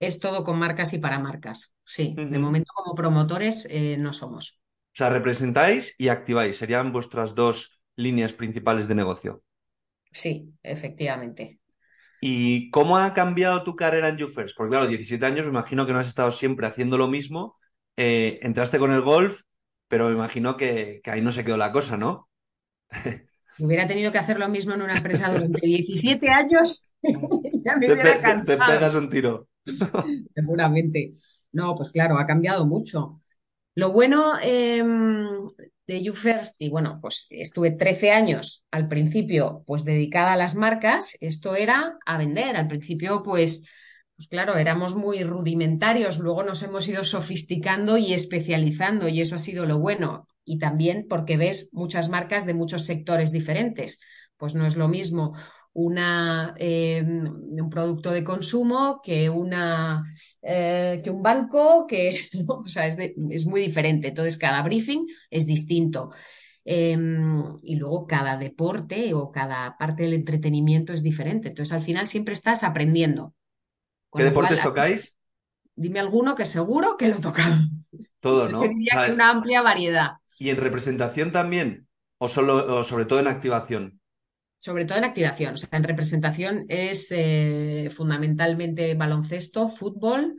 Es 0.01 0.19
todo 0.19 0.43
con 0.43 0.59
marcas 0.59 0.93
y 0.93 0.99
para 0.99 1.21
marcas, 1.21 1.75
sí. 1.85 2.15
De 2.17 2.39
momento 2.39 2.73
como 2.75 2.95
promotores 2.95 3.69
eh, 3.71 3.97
no 3.99 4.13
somos. 4.13 4.61
O 4.93 4.97
sea, 4.97 5.11
representáis 5.11 5.95
y 5.97 6.09
activáis, 6.09 6.57
serían 6.57 6.93
vuestras 6.93 7.35
dos 7.35 7.81
líneas 7.95 8.33
principales 8.33 8.89
de 8.89 8.95
negocio. 8.95 9.43
Sí, 10.11 10.53
efectivamente. 10.63 11.61
¿Y 12.21 12.71
cómo 12.71 12.99
ha 12.99 13.15
cambiado 13.15 13.65
tu 13.65 13.75
carrera 13.75 14.09
en 14.09 14.17
YouFirst? 14.17 14.57
Porque 14.57 14.71
claro, 14.71 14.87
17 14.87 15.25
años, 15.27 15.47
me 15.47 15.51
imagino 15.51 15.87
que 15.87 15.93
no 15.93 15.99
has 15.99 16.07
estado 16.07 16.31
siempre 16.31 16.67
haciendo 16.67 16.99
lo 16.99 17.09
mismo. 17.09 17.57
Eh, 17.97 18.39
entraste 18.43 18.79
con 18.79 18.93
el 18.93 19.01
golf, 19.01 19.43
pero 19.89 20.07
me 20.07 20.13
imagino 20.13 20.57
que, 20.57 21.01
ahí 21.07 21.21
no 21.21 21.33
se 21.33 21.45
quedó 21.45 21.57
la 21.57 21.73
cosa, 21.73 21.97
¿no? 21.97 22.29
Hubiera 23.59 23.87
tenido 23.87 24.13
que 24.13 24.19
hacer 24.19 24.39
lo 24.39 24.49
mismo 24.49 24.75
en 24.75 24.83
una 24.83 24.97
empresa 24.97 25.33
durante 25.33 25.67
17 25.67 26.29
años. 26.29 26.89
ya 27.03 27.77
me 27.77 27.93
hubiera 27.93 28.21
cansado. 28.21 28.59
Te, 28.59 28.73
pegas 28.73 28.95
un 28.95 29.09
tiro. 29.09 29.49
Seguramente. 30.35 31.13
No, 31.53 31.75
pues 31.77 31.91
claro, 31.91 32.19
ha 32.19 32.27
cambiado 32.27 32.67
mucho. 32.67 33.17
Lo 33.75 33.91
bueno 33.93 34.35
em, 34.43 35.47
de 35.87 36.03
YouFirst, 36.03 36.57
y 36.59 36.69
bueno, 36.69 36.99
pues 37.01 37.27
estuve 37.31 37.71
13 37.71 38.11
años 38.11 38.65
al 38.71 38.89
principio, 38.89 39.65
pues 39.67 39.85
dedicada 39.85 40.35
a 40.35 40.37
las 40.37 40.55
marcas, 40.55 41.17
esto 41.21 41.57
era 41.57 41.99
a 42.05 42.19
vender. 42.19 42.57
Al 42.57 42.69
principio, 42.69 43.23
pues, 43.23 43.67
pues 44.17 44.29
claro, 44.29 44.57
éramos 44.57 44.95
muy 44.95 45.25
rudimentarios, 45.25 46.19
luego 46.19 46.43
nos 46.43 46.63
hemos 46.63 46.87
ido 46.87 47.05
sofisticando 47.05 47.97
y 47.97 48.13
especializando, 48.13 49.09
y 49.09 49.21
eso 49.21 49.37
ha 49.37 49.41
sido 49.41 49.65
lo 49.65 49.79
bueno. 49.79 50.29
Y 50.45 50.59
también 50.59 51.07
porque 51.09 51.37
ves 51.37 51.71
muchas 51.73 52.09
marcas 52.09 52.47
de 52.47 52.55
muchos 52.55 52.85
sectores 52.85 53.33
diferentes. 53.33 54.01
Pues 54.37 54.55
no 54.55 54.67
es 54.67 54.77
lo 54.77 54.89
mismo 54.89 55.35
una, 55.75 56.55
em, 56.59 57.25
un 57.25 57.71
producto 57.71 58.11
de 58.11 58.25
consumo 58.25 59.01
que, 59.03 59.31
una, 59.31 60.05
eh, 60.43 61.01
que 61.03 61.11
un 61.11 61.23
banco, 61.23 61.87
que 61.87 62.21
o 62.49 62.67
sea, 62.67 62.87
es, 62.87 62.97
es, 62.99 63.47
muy 63.47 63.61
diferente. 63.61 64.09
Entonces, 64.09 64.37
cada 64.37 64.63
briefing 64.63 65.07
es 65.31 65.47
distinto. 65.47 66.11
Em, 66.65 67.59
y 67.63 67.77
luego 67.77 68.07
cada 68.07 68.37
deporte 68.37 69.15
o 69.15 69.33
cada 69.33 69.77
parte 69.79 70.05
del 70.05 70.15
entretenimiento 70.15 70.93
es 70.93 71.03
diferente. 71.03 71.49
Entonces, 71.49 71.73
al 71.73 71.83
final 71.83 72.07
siempre 72.07 72.35
estás 72.35 72.63
aprendiendo. 72.63 73.35
¿Qué 74.13 74.25
deportes 74.25 74.63
tocáis? 74.63 75.17
Dime 75.75 76.01
alguno 76.01 76.35
que 76.35 76.45
seguro 76.45 76.97
que 76.99 77.09
lo 77.09 77.17
he 77.17 77.21
tocado. 77.21 77.57
Todo, 78.21 78.49
¿no? 78.49 78.61
Tendría 78.61 79.13
una 79.13 79.31
amplia 79.31 79.63
variedad. 79.63 80.11
¿Y 80.39 80.51
en 80.51 80.57
representación 80.57 81.33
también? 81.33 81.87
¿O, 82.19 82.29
solo, 82.29 82.79
o 82.79 82.85
sobre 82.85 83.05
todo 83.05 83.21
en 83.21 83.29
activación? 83.29 84.01
sobre 84.63 84.85
todo 84.85 84.97
en 84.97 85.05
activación. 85.05 85.55
O 85.55 85.57
sea, 85.57 85.69
en 85.73 85.83
representación 85.83 86.67
es 86.69 87.11
eh, 87.11 87.89
fundamentalmente 87.91 88.95
baloncesto, 88.95 89.69
fútbol 89.69 90.37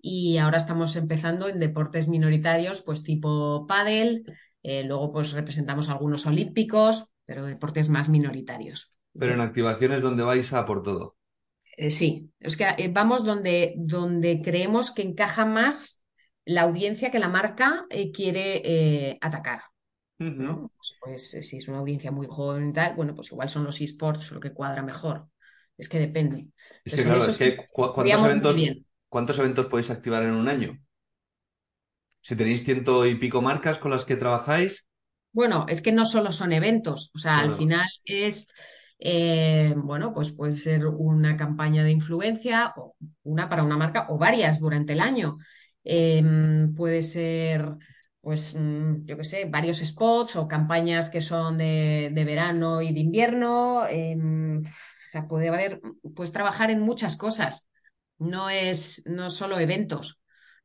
y 0.00 0.38
ahora 0.38 0.58
estamos 0.58 0.94
empezando 0.94 1.48
en 1.48 1.58
deportes 1.58 2.06
minoritarios, 2.06 2.82
pues 2.82 3.02
tipo 3.02 3.66
pádel, 3.66 4.32
eh, 4.62 4.84
luego 4.84 5.12
pues 5.12 5.32
representamos 5.32 5.88
algunos 5.88 6.24
olímpicos, 6.26 7.06
pero 7.24 7.46
deportes 7.46 7.88
más 7.88 8.08
minoritarios. 8.08 8.94
Pero 9.18 9.32
en 9.32 9.40
activación 9.40 9.90
es 9.90 10.02
donde 10.02 10.22
vais 10.22 10.52
a 10.52 10.64
por 10.64 10.84
todo. 10.84 11.16
Eh, 11.76 11.90
sí, 11.90 12.30
es 12.38 12.56
que 12.56 12.92
vamos 12.94 13.24
donde, 13.24 13.74
donde 13.76 14.40
creemos 14.40 14.92
que 14.92 15.02
encaja 15.02 15.46
más 15.46 16.03
la 16.44 16.62
audiencia 16.62 17.10
que 17.10 17.18
la 17.18 17.28
marca 17.28 17.86
quiere 18.12 19.18
atacar. 19.20 19.62
Pues, 20.16 20.96
pues, 21.00 21.34
eh, 21.34 21.42
si 21.42 21.56
es 21.58 21.68
una 21.68 21.78
audiencia 21.78 22.10
muy 22.10 22.26
joven 22.28 22.70
y 22.70 22.72
tal, 22.72 22.94
bueno, 22.94 23.14
pues 23.14 23.30
igual 23.32 23.48
son 23.48 23.64
los 23.64 23.80
esports 23.80 24.30
lo 24.30 24.40
que 24.40 24.52
cuadra 24.52 24.82
mejor. 24.82 25.26
Es 25.76 25.88
que 25.88 25.98
depende. 25.98 26.48
Es 26.84 26.94
que 26.94 27.02
claro, 27.02 27.24
es 27.24 27.36
que 27.36 27.56
¿cuántos 27.72 28.24
eventos, 28.24 28.56
¿cuántos 29.08 29.38
eventos 29.38 29.66
podéis 29.66 29.90
activar 29.90 30.22
en 30.22 30.32
un 30.32 30.48
año? 30.48 30.78
Si 32.20 32.36
tenéis 32.36 32.64
ciento 32.64 33.04
y 33.06 33.16
pico 33.16 33.42
marcas 33.42 33.78
con 33.78 33.90
las 33.90 34.04
que 34.04 34.16
trabajáis. 34.16 34.88
Bueno, 35.32 35.66
es 35.68 35.82
que 35.82 35.92
no 35.92 36.04
solo 36.04 36.30
son 36.30 36.52
eventos, 36.52 37.10
o 37.12 37.18
sea, 37.18 37.40
al 37.40 37.50
final 37.50 37.88
es, 38.04 38.52
eh, 39.00 39.74
bueno, 39.76 40.14
pues 40.14 40.30
puede 40.30 40.52
ser 40.52 40.86
una 40.86 41.36
campaña 41.36 41.82
de 41.82 41.90
influencia, 41.90 42.72
o 42.76 42.94
una 43.24 43.48
para 43.48 43.64
una 43.64 43.76
marca, 43.76 44.06
o 44.10 44.16
varias 44.16 44.60
durante 44.60 44.92
el 44.92 45.00
año. 45.00 45.38
Em, 45.84 46.74
puede 46.74 47.02
ser 47.02 47.76
pues, 48.24 48.54
mm, 48.54 49.04
yo 49.04 49.16
qué 49.18 49.24
sé, 49.24 49.44
varios 49.44 49.78
spots 49.78 50.36
o 50.36 50.48
campañas 50.48 51.10
que 51.10 51.20
son 51.20 51.58
de, 51.58 52.10
verano 52.14 52.80
y 52.82 52.92
de 52.92 53.00
invierno. 53.00 53.86
Em, 53.86 54.62
o 54.62 55.10
sea, 55.12 55.28
puede 55.28 55.48
haber, 55.48 55.80
puedes 56.16 56.32
trabajar 56.32 56.70
en 56.70 56.80
muchas 56.80 57.16
cosas. 57.16 57.68
No 58.18 58.48
es 58.50 59.02
no 59.06 59.30
solo 59.30 59.58
eventos. 59.60 60.20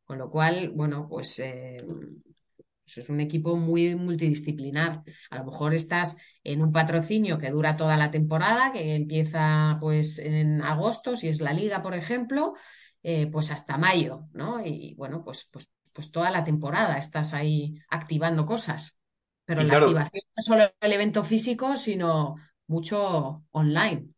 Con 0.06 0.18
lo 0.18 0.32
cual, 0.32 0.70
bueno, 0.70 1.08
pues, 1.10 1.38
eh, 1.40 1.84
pues 1.86 2.98
es 2.98 3.10
un 3.10 3.20
equipo 3.20 3.56
muy 3.58 3.94
multidisciplinar. 3.96 5.04
A 5.30 5.38
lo 5.38 5.46
mejor 5.46 5.74
estás 5.74 6.18
en 6.44 6.62
un 6.64 6.72
patrocinio 6.72 7.38
que 7.38 7.52
dura 7.52 7.78
toda 7.78 7.98
la 7.98 8.10
temporada, 8.10 8.72
que 8.72 8.96
empieza 8.96 9.78
pues 9.82 10.18
en 10.18 10.62
agosto, 10.64 11.16
si 11.16 11.28
es 11.28 11.42
la 11.42 11.54
liga, 11.54 11.84
por 11.84 11.94
ejemplo, 11.94 12.54
eh, 13.04 13.28
pues 13.32 13.52
hasta 13.52 13.78
mayo, 13.78 14.28
¿no? 14.34 14.66
Y 14.66 14.96
bueno, 14.96 15.24
pues, 15.24 15.50
pues 15.52 15.72
pues 15.94 16.12
toda 16.12 16.32
la 16.32 16.44
temporada 16.44 16.98
estás 16.98 17.34
ahí 17.34 17.78
activando 17.90 18.46
cosas. 18.46 19.00
Pero 19.46 19.64
la 19.64 19.74
activación 19.74 20.24
no 20.26 20.40
es 20.40 20.46
solo 20.46 20.64
el 20.80 20.94
evento 20.94 21.24
físico, 21.24 21.76
sino 21.76 22.36
mucho 22.68 23.44
online. 23.52 24.10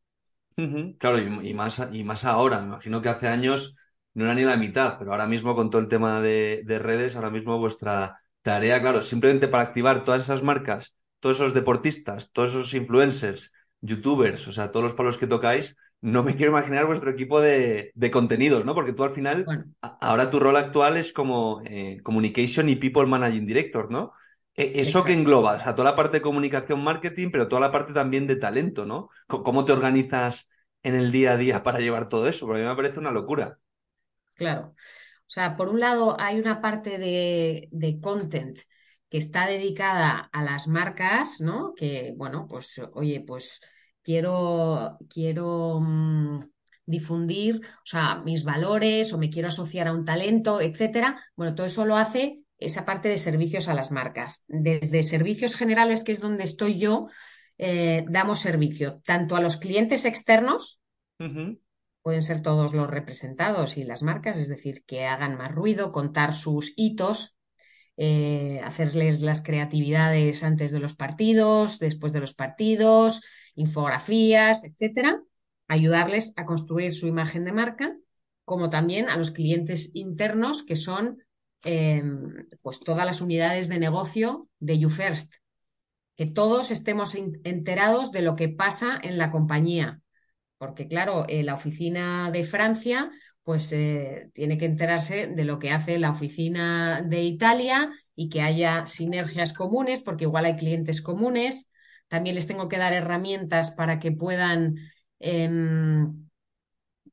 Claro, 1.00 1.18
y, 1.20 1.54
más, 1.54 1.82
y 1.92 2.04
más 2.04 2.26
ahora. 2.26 2.60
Me 2.60 2.68
imagino 2.68 3.02
que 3.02 3.10
hace 3.10 3.28
años 3.28 3.76
no 4.14 4.26
era 4.26 4.36
ni 4.36 4.44
la 4.44 4.58
mitad, 4.58 4.98
pero 5.00 5.12
ahora 5.12 5.26
mismo 5.26 5.56
con 5.56 5.70
todo 5.70 5.82
el 5.82 5.88
tema 5.88 6.22
de, 6.22 6.62
de 6.66 6.80
redes, 6.80 7.16
ahora 7.16 7.30
mismo 7.30 7.58
vuestra 7.58 8.20
tarea, 8.42 8.80
claro, 8.82 9.02
simplemente 9.02 9.48
para 9.48 9.64
activar 9.64 10.04
todas 10.04 10.22
esas 10.22 10.44
marcas, 10.44 10.94
todos 11.20 11.38
esos 11.38 11.54
deportistas, 11.54 12.32
todos 12.32 12.52
esos 12.52 12.74
influencers, 12.74 13.54
youtubers, 13.80 14.48
o 14.48 14.52
sea, 14.52 14.72
todos 14.72 14.84
los 14.84 14.94
palos 14.94 15.18
que 15.18 15.28
tocáis, 15.28 15.76
no 16.02 16.24
me 16.24 16.36
quiero 16.36 16.52
imaginar 16.52 16.86
vuestro 16.86 17.12
equipo 17.12 17.40
de, 17.40 17.94
contenidos, 18.12 18.66
¿no? 18.66 18.74
Porque 18.74 18.94
tú 18.94 19.04
al 19.04 19.12
final, 19.12 19.46
ahora 19.82 20.30
tu 20.30 20.40
rol 20.40 20.58
actual 20.58 20.98
es 20.98 21.14
como 21.14 21.62
eh, 21.66 22.00
Communication 22.04 22.70
y 22.70 22.76
People 22.76 23.06
Managing 23.06 23.46
Director, 23.46 23.92
¿no? 23.92 24.14
E, 24.56 24.82
eso 24.82 25.04
que 25.04 25.14
engloba, 25.14 25.54
o 25.54 25.60
sea, 25.60 25.76
toda 25.76 25.92
la 25.92 25.96
parte 25.96 26.18
de 26.18 26.22
comunicación, 26.22 26.84
marketing, 26.84 27.30
pero 27.32 27.48
toda 27.48 27.62
la 27.62 27.72
parte 27.72 27.94
también 27.94 28.28
de 28.28 28.36
talento, 28.36 28.86
¿no? 28.86 29.10
¿Cómo 29.28 29.64
te 29.64 29.74
organizas 29.74 30.50
en 30.84 30.96
el 30.96 31.12
día 31.12 31.34
a 31.34 31.38
día 31.38 31.64
para 31.64 31.80
llevar 31.80 32.10
todo 32.10 32.28
eso? 32.28 32.48
Porque 32.48 32.62
a 32.62 32.64
mí 32.66 32.70
me 32.70 32.76
parece 32.76 33.00
una 33.00 33.12
locura. 33.12 33.60
Claro. 34.34 34.74
O 35.28 35.34
sea, 35.34 35.56
por 35.56 35.70
un 35.70 35.80
lado 35.80 36.20
hay 36.20 36.40
una 36.40 36.62
parte 36.62 36.98
de, 36.98 37.70
de 37.72 38.02
content 38.02 38.58
que 39.08 39.18
está 39.18 39.46
dedicada 39.46 40.30
a 40.32 40.44
las 40.44 40.68
marcas, 40.68 41.42
¿no? 41.42 41.74
Que, 41.76 42.14
bueno, 42.18 42.48
pues, 42.50 42.82
oye, 42.94 43.24
pues 43.26 43.62
quiero, 44.04 44.98
quiero 45.10 45.80
mm, 45.82 46.44
difundir, 46.86 47.62
o 47.64 47.86
sea, 47.86 48.22
mis 48.24 48.44
valores 48.44 49.14
o 49.14 49.18
me 49.18 49.30
quiero 49.30 49.48
asociar 49.48 49.88
a 49.88 49.94
un 49.94 50.06
talento, 50.06 50.62
etcétera. 50.62 51.20
Bueno, 51.36 51.56
todo 51.56 51.68
eso 51.68 51.86
lo 51.86 51.98
hace 51.98 52.42
esa 52.58 52.86
parte 52.86 53.10
de 53.10 53.18
servicios 53.18 53.68
a 53.68 53.74
las 53.74 53.92
marcas. 53.92 54.44
Desde 54.48 55.04
servicios 55.04 55.56
generales, 55.56 56.04
que 56.04 56.12
es 56.12 56.20
donde 56.20 56.44
estoy 56.44 56.78
yo, 56.78 57.08
eh, 57.58 58.06
damos 58.08 58.40
servicio 58.40 59.02
tanto 59.06 59.36
a 59.36 59.42
los 59.42 59.58
clientes 59.58 60.06
externos, 60.06 60.80
pueden 62.02 62.24
ser 62.24 62.42
todos 62.42 62.74
los 62.74 62.90
representados 62.90 63.78
y 63.78 63.84
las 63.84 64.02
marcas, 64.02 64.38
es 64.38 64.48
decir, 64.48 64.84
que 64.86 65.06
hagan 65.06 65.38
más 65.38 65.52
ruido, 65.52 65.92
contar 65.92 66.34
sus 66.34 66.74
hitos, 66.76 67.38
eh, 67.98 68.60
hacerles 68.64 69.22
las 69.22 69.44
creatividades 69.44 70.44
antes 70.44 70.72
de 70.72 70.80
los 70.80 70.96
partidos, 70.96 71.78
después 71.78 72.14
de 72.14 72.20
los 72.20 72.34
partidos, 72.34 73.22
infografías, 73.56 74.64
etcétera, 74.64 75.22
ayudarles 75.68 76.34
a 76.36 76.46
construir 76.46 76.94
su 76.94 77.08
imagen 77.08 77.46
de 77.46 77.52
marca, 77.52 77.96
como 78.46 78.70
también 78.70 79.10
a 79.10 79.18
los 79.18 79.32
clientes 79.32 79.96
internos 79.96 80.64
que 80.64 80.76
son 80.76 81.24
em, 81.64 82.48
pues 82.62 82.80
todas 82.80 83.06
las 83.06 83.22
unidades 83.22 83.70
de 83.70 83.80
negocio 83.80 84.50
de 84.60 84.80
YouFirst, 84.80 85.34
que 86.16 86.26
todos 86.26 86.72
estemos 86.72 87.16
enterados 87.16 88.12
de 88.12 88.22
lo 88.22 88.36
que 88.36 88.50
pasa 88.50 89.00
en 89.02 89.18
la 89.18 89.32
compañía, 89.32 90.02
porque 90.58 90.88
claro, 90.88 91.26
la 91.28 91.56
oficina 91.56 92.30
de 92.32 92.44
Francia 92.44 93.12
pues 93.44 93.72
eh, 93.74 94.30
tiene 94.34 94.58
que 94.58 94.66
enterarse 94.66 95.28
de 95.28 95.46
lo 95.46 95.60
que 95.60 95.72
hace 95.72 95.98
la 95.98 96.12
oficina 96.12 97.02
de 97.02 97.24
Italia 97.24 97.92
y 98.16 98.30
que 98.30 98.42
haya 98.42 98.86
sinergias 98.88 99.54
comunes, 99.54 100.02
porque 100.02 100.26
igual 100.26 100.46
hay 100.46 100.58
clientes 100.58 101.02
comunes. 101.02 101.70
También 102.12 102.36
les 102.36 102.46
tengo 102.46 102.68
que 102.68 102.78
dar 102.78 102.92
herramientas 102.92 103.72
para 103.72 103.98
que 103.98 104.12
puedan 104.12 104.76
em, 105.20 106.28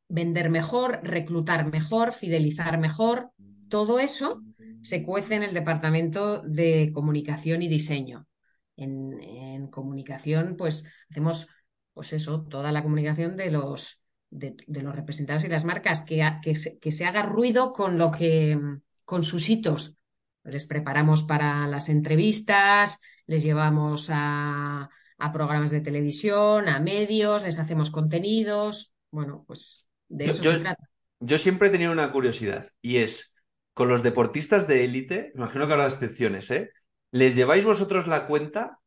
vender 0.08 0.50
mejor, 0.50 0.98
reclutar 1.04 1.70
mejor, 1.70 2.10
fidelizar 2.12 2.78
mejor. 2.78 3.30
Todo 3.68 4.00
eso 4.00 4.42
se 4.82 5.04
cuece 5.04 5.36
en 5.36 5.44
el 5.44 5.54
departamento 5.54 6.42
de 6.42 6.90
comunicación 6.92 7.62
y 7.62 7.68
diseño. 7.68 8.26
En, 8.74 9.68
comunicación, 9.70 10.56
pues 10.56 10.84
hacemos, 11.10 11.46
pues 11.94 12.12
eso, 12.12 12.44
toda 12.48 12.72
la 12.72 12.82
comunicación 12.82 13.36
de 13.36 13.52
los, 13.52 14.02
de, 14.30 14.56
los 14.66 14.96
representados 14.96 15.44
y 15.44 15.48
las 15.48 15.64
marcas, 15.64 16.00
que, 16.00 16.24
se, 16.56 16.80
que, 16.80 16.90
se, 16.90 17.04
haga 17.04 17.22
ruido 17.22 17.72
con 17.72 17.98
lo 17.98 18.10
que, 18.10 18.58
con 19.04 19.22
sus 19.22 19.48
hitos. 19.48 19.96
Les 20.42 20.64
preparamos 20.64 21.22
para 21.22 21.68
las 21.68 21.88
entrevistas, 21.88 22.98
les 23.28 23.44
llevamos 23.44 24.08
a, 24.10 24.90
a 25.18 25.32
programas 25.32 25.70
de 25.70 25.80
televisión, 25.80 26.68
a 26.68 26.80
medios, 26.80 27.44
les 27.44 27.60
hacemos 27.60 27.90
contenidos. 27.90 28.94
Bueno, 29.12 29.44
pues 29.46 29.86
de 30.08 30.24
eso 30.24 30.42
yo, 30.42 30.52
se 30.52 30.58
trata. 30.58 30.88
Yo 31.20 31.38
siempre 31.38 31.68
he 31.68 31.70
tenido 31.70 31.92
una 31.92 32.10
curiosidad 32.10 32.70
y 32.80 32.96
es, 32.96 33.34
con 33.74 33.88
los 33.88 34.02
deportistas 34.02 34.66
de 34.66 34.84
élite, 34.84 35.32
imagino 35.34 35.66
que 35.66 35.72
habrá 35.72 35.86
excepciones, 35.86 36.50
¿eh? 36.50 36.70
¿Les 37.10 37.36
lleváis 37.36 37.64
vosotros 37.64 38.06
la 38.06 38.26
cuenta 38.26 38.78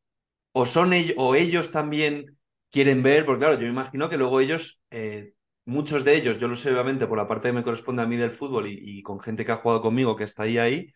o 0.54 0.66
son 0.66 0.94
ellos, 0.94 1.16
o 1.18 1.36
ellos 1.36 1.72
también 1.72 2.38
quieren 2.72 3.04
ver? 3.04 3.26
Porque 3.26 3.46
claro, 3.46 3.60
yo 3.60 3.68
imagino 3.68 4.10
que 4.10 4.18
luego 4.18 4.40
ellos, 4.40 4.82
eh, 4.90 5.34
muchos 5.66 6.04
de 6.04 6.16
ellos, 6.16 6.40
yo 6.40 6.48
lo 6.48 6.56
sé 6.56 6.72
obviamente 6.72 7.08
por 7.08 7.18
la 7.18 7.28
parte 7.28 7.50
que 7.50 7.54
me 7.54 7.64
corresponde 7.64 8.02
a 8.02 8.08
mí 8.08 8.18
del 8.18 8.32
fútbol 8.32 8.68
y, 8.68 9.02
con 9.04 9.20
gente 9.20 9.46
que 9.46 9.52
ha 9.52 9.58
jugado 9.58 9.82
conmigo 9.82 10.16
que 10.16 10.24
está 10.24 10.44
ahí 10.44 10.58
ahí, 10.58 10.94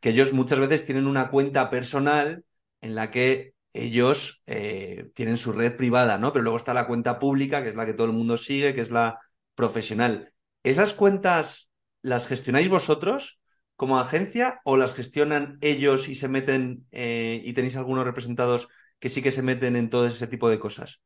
que 0.00 0.10
ellos 0.10 0.32
muchas 0.32 0.58
veces 0.58 0.84
tienen 0.84 1.06
una 1.06 1.28
cuenta 1.28 1.70
personal 1.70 2.44
en 2.80 2.94
la 2.94 3.10
que 3.10 3.54
ellos 3.72 4.42
eh, 4.46 5.10
tienen 5.14 5.36
su 5.36 5.52
red 5.52 5.76
privada, 5.76 6.18
¿no? 6.18 6.32
Pero 6.32 6.42
luego 6.42 6.56
está 6.56 6.74
la 6.74 6.86
cuenta 6.86 7.18
pública, 7.18 7.62
que 7.62 7.70
es 7.70 7.74
la 7.74 7.86
que 7.86 7.94
todo 7.94 8.06
el 8.06 8.12
mundo 8.12 8.38
sigue, 8.38 8.74
que 8.74 8.80
es 8.80 8.90
la 8.90 9.20
profesional. 9.54 10.32
¿Esas 10.62 10.92
cuentas 10.92 11.70
las 12.02 12.26
gestionáis 12.26 12.68
vosotros 12.68 13.40
como 13.76 14.00
agencia 14.00 14.60
o 14.64 14.76
las 14.76 14.94
gestionan 14.94 15.58
ellos 15.60 16.08
y 16.08 16.14
se 16.14 16.28
meten 16.28 16.86
eh, 16.90 17.40
y 17.44 17.52
tenéis 17.52 17.76
algunos 17.76 18.04
representados 18.04 18.68
que 18.98 19.08
sí 19.08 19.22
que 19.22 19.30
se 19.30 19.42
meten 19.42 19.76
en 19.76 19.90
todo 19.90 20.06
ese 20.06 20.26
tipo 20.26 20.50
de 20.50 20.58
cosas? 20.58 21.02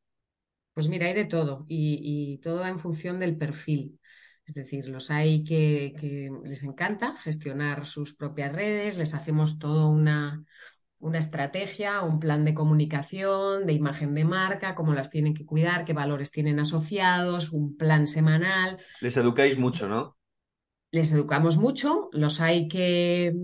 Pues 0.72 0.88
mira, 0.88 1.06
hay 1.06 1.14
de 1.14 1.26
todo 1.26 1.66
y, 1.68 2.38
todo 2.42 2.60
va 2.60 2.70
en 2.70 2.78
función 2.78 3.20
del 3.20 3.36
perfil. 3.36 4.00
Es 4.46 4.54
decir, 4.54 4.88
los 4.88 5.10
hay 5.10 5.44
que, 5.44 5.94
que, 6.00 6.30
les 6.44 6.62
encanta 6.62 7.16
gestionar 7.18 7.86
sus 7.86 8.14
propias 8.14 8.52
redes, 8.52 8.96
les 8.96 9.14
hacemos 9.14 9.58
todo 9.58 9.88
una, 9.88 10.42
una 11.02 11.18
estrategia, 11.18 12.00
un 12.02 12.20
plan 12.20 12.44
de 12.44 12.54
comunicación, 12.54 13.66
de 13.66 13.72
imagen 13.72 14.14
de 14.14 14.24
marca, 14.24 14.76
cómo 14.76 14.94
las 14.94 15.10
tienen 15.10 15.34
que 15.34 15.44
cuidar, 15.44 15.84
qué 15.84 15.92
valores 15.92 16.30
tienen 16.30 16.60
asociados, 16.60 17.50
un 17.50 17.76
plan 17.76 18.06
semanal. 18.06 18.78
Les 19.00 19.16
educáis 19.16 19.58
mucho, 19.58 19.88
¿no? 19.88 20.16
Les 20.92 21.12
educamos 21.12 21.58
mucho, 21.58 22.08
los 22.12 22.40
hay 22.40 22.68
que, 22.68 23.34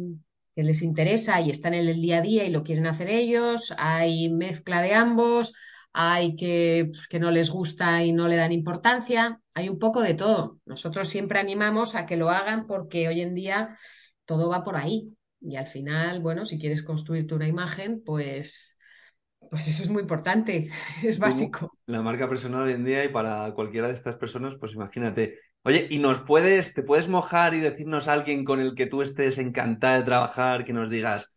les 0.54 0.82
interesa 0.82 1.40
y 1.40 1.50
están 1.50 1.74
en 1.74 1.88
el 1.88 2.00
día 2.00 2.18
a 2.18 2.22
día 2.22 2.44
y 2.44 2.50
lo 2.50 2.62
quieren 2.62 2.86
hacer 2.86 3.10
ellos, 3.10 3.74
hay 3.76 4.28
mezcla 4.28 4.80
de 4.80 4.94
ambos, 4.94 5.54
hay 5.92 6.36
que, 6.36 6.90
pues, 6.92 7.08
que 7.08 7.18
no 7.18 7.32
les 7.32 7.50
gusta 7.50 8.04
y 8.04 8.12
no 8.12 8.28
le 8.28 8.36
dan 8.36 8.52
importancia, 8.52 9.40
hay 9.52 9.68
un 9.68 9.80
poco 9.80 10.00
de 10.00 10.14
todo. 10.14 10.60
Nosotros 10.64 11.08
siempre 11.08 11.40
animamos 11.40 11.96
a 11.96 12.06
que 12.06 12.16
lo 12.16 12.30
hagan 12.30 12.68
porque 12.68 13.08
hoy 13.08 13.20
en 13.20 13.34
día 13.34 13.76
todo 14.26 14.48
va 14.48 14.62
por 14.62 14.76
ahí. 14.76 15.17
Y 15.40 15.56
al 15.56 15.66
final, 15.66 16.20
bueno, 16.20 16.44
si 16.44 16.58
quieres 16.58 16.82
construirte 16.82 17.34
una 17.34 17.48
imagen, 17.48 18.02
pues, 18.04 18.76
pues 19.50 19.68
eso 19.68 19.82
es 19.82 19.90
muy 19.90 20.02
importante, 20.02 20.70
es 21.02 21.18
básico. 21.18 21.72
La 21.86 22.02
marca 22.02 22.28
personal 22.28 22.62
hoy 22.62 22.72
en 22.72 22.84
día 22.84 23.04
y 23.04 23.08
para 23.08 23.52
cualquiera 23.54 23.88
de 23.88 23.94
estas 23.94 24.16
personas, 24.16 24.56
pues 24.56 24.74
imagínate. 24.74 25.38
Oye, 25.62 25.86
¿y 25.90 25.98
nos 25.98 26.20
puedes, 26.20 26.74
te 26.74 26.82
puedes 26.82 27.08
mojar 27.08 27.54
y 27.54 27.60
decirnos 27.60 28.08
a 28.08 28.12
alguien 28.14 28.44
con 28.44 28.60
el 28.60 28.74
que 28.74 28.86
tú 28.86 29.02
estés 29.02 29.38
encantada 29.38 29.98
de 29.98 30.04
trabajar, 30.04 30.64
que 30.64 30.72
nos 30.72 30.88
digas, 30.88 31.32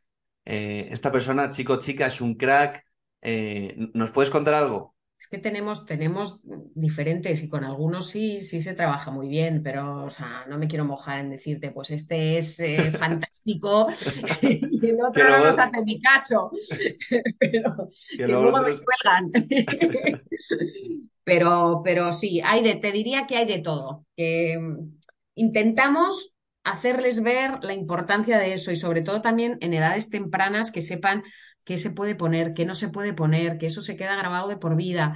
eh, 0.45 0.87
esta 0.91 1.11
persona, 1.11 1.51
chico, 1.51 1.79
chica, 1.79 2.07
es 2.07 2.21
un 2.21 2.35
crack, 2.35 2.85
eh, 3.21 3.75
¿nos 3.93 4.11
puedes 4.11 4.29
contar 4.29 4.53
algo? 4.53 4.95
Es 5.21 5.27
que 5.27 5.37
tenemos, 5.37 5.85
tenemos 5.85 6.39
diferentes 6.73 7.43
y 7.43 7.47
con 7.47 7.63
algunos 7.63 8.07
sí, 8.07 8.41
sí 8.41 8.59
se 8.59 8.73
trabaja 8.73 9.11
muy 9.11 9.27
bien, 9.27 9.61
pero 9.61 10.05
o 10.05 10.09
sea, 10.09 10.47
no 10.49 10.57
me 10.57 10.67
quiero 10.67 10.83
mojar 10.83 11.19
en 11.19 11.29
decirte, 11.29 11.69
pues 11.69 11.91
este 11.91 12.39
es 12.39 12.59
eh, 12.59 12.91
fantástico 12.99 13.87
y 14.41 14.83
el 14.83 14.97
otro 14.99 15.29
no 15.29 15.43
nos 15.43 15.59
hace 15.59 15.79
ni 15.85 16.01
caso, 16.01 16.49
pero 17.39 17.87
que, 18.17 18.27
luego 18.27 18.51
me 18.63 18.73
cuelgan. 18.73 19.31
pero, 21.23 21.83
pero 21.85 22.11
sí, 22.13 22.41
hay 22.43 22.63
de, 22.63 22.77
te 22.77 22.91
diría 22.91 23.27
que 23.27 23.37
hay 23.37 23.45
de 23.45 23.61
todo. 23.61 24.07
Que 24.17 24.57
mm, 24.59 25.01
intentamos 25.35 26.33
hacerles 26.63 27.21
ver 27.21 27.63
la 27.63 27.75
importancia 27.75 28.39
de 28.39 28.53
eso 28.53 28.71
y 28.71 28.75
sobre 28.75 29.03
todo 29.03 29.21
también 29.21 29.59
en 29.61 29.75
edades 29.75 30.09
tempranas 30.09 30.71
que 30.71 30.81
sepan 30.81 31.23
qué 31.71 31.77
se 31.77 31.91
puede 31.91 32.15
poner, 32.15 32.53
qué 32.53 32.65
no 32.65 32.75
se 32.75 32.89
puede 32.89 33.13
poner, 33.13 33.57
que 33.57 33.67
eso 33.67 33.81
se 33.81 33.95
queda 33.95 34.17
grabado 34.17 34.49
de 34.49 34.57
por 34.57 34.75
vida, 34.75 35.13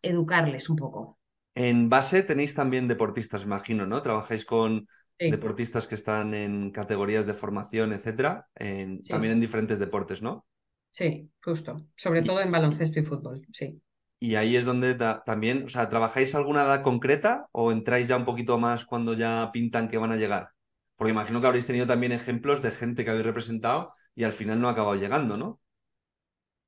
educarles 0.00 0.70
un 0.70 0.76
poco. 0.76 1.18
En 1.56 1.88
base 1.88 2.22
tenéis 2.22 2.54
también 2.54 2.86
deportistas, 2.86 3.42
imagino, 3.42 3.84
¿no? 3.84 4.00
Trabajáis 4.02 4.44
con 4.44 4.86
deportistas 5.18 5.88
que 5.88 5.96
están 5.96 6.32
en 6.32 6.70
categorías 6.70 7.26
de 7.26 7.34
formación, 7.34 7.92
etcétera, 7.92 8.46
también 8.54 9.32
en 9.32 9.40
diferentes 9.40 9.80
deportes, 9.80 10.22
¿no? 10.22 10.46
Sí, 10.92 11.28
justo. 11.42 11.74
Sobre 11.96 12.22
todo 12.22 12.40
en 12.40 12.52
baloncesto 12.52 13.00
y 13.00 13.02
fútbol, 13.02 13.44
sí. 13.52 13.82
Y 14.20 14.36
ahí 14.36 14.54
es 14.54 14.64
donde 14.64 14.94
también, 15.26 15.64
o 15.64 15.68
sea, 15.68 15.88
¿trabajáis 15.88 16.36
alguna 16.36 16.62
edad 16.62 16.84
concreta 16.84 17.48
o 17.50 17.72
entráis 17.72 18.06
ya 18.06 18.16
un 18.16 18.24
poquito 18.24 18.58
más 18.58 18.84
cuando 18.84 19.14
ya 19.14 19.50
pintan 19.52 19.88
que 19.88 19.98
van 19.98 20.12
a 20.12 20.16
llegar? 20.16 20.50
Porque 20.94 21.10
imagino 21.10 21.40
que 21.40 21.48
habréis 21.48 21.66
tenido 21.66 21.86
también 21.86 22.12
ejemplos 22.12 22.62
de 22.62 22.70
gente 22.70 23.02
que 23.02 23.10
habéis 23.10 23.26
representado 23.26 23.92
y 24.14 24.24
al 24.24 24.32
final 24.32 24.60
no 24.60 24.68
ha 24.68 24.72
acabado 24.72 24.96
llegando, 24.96 25.36
¿no? 25.36 25.60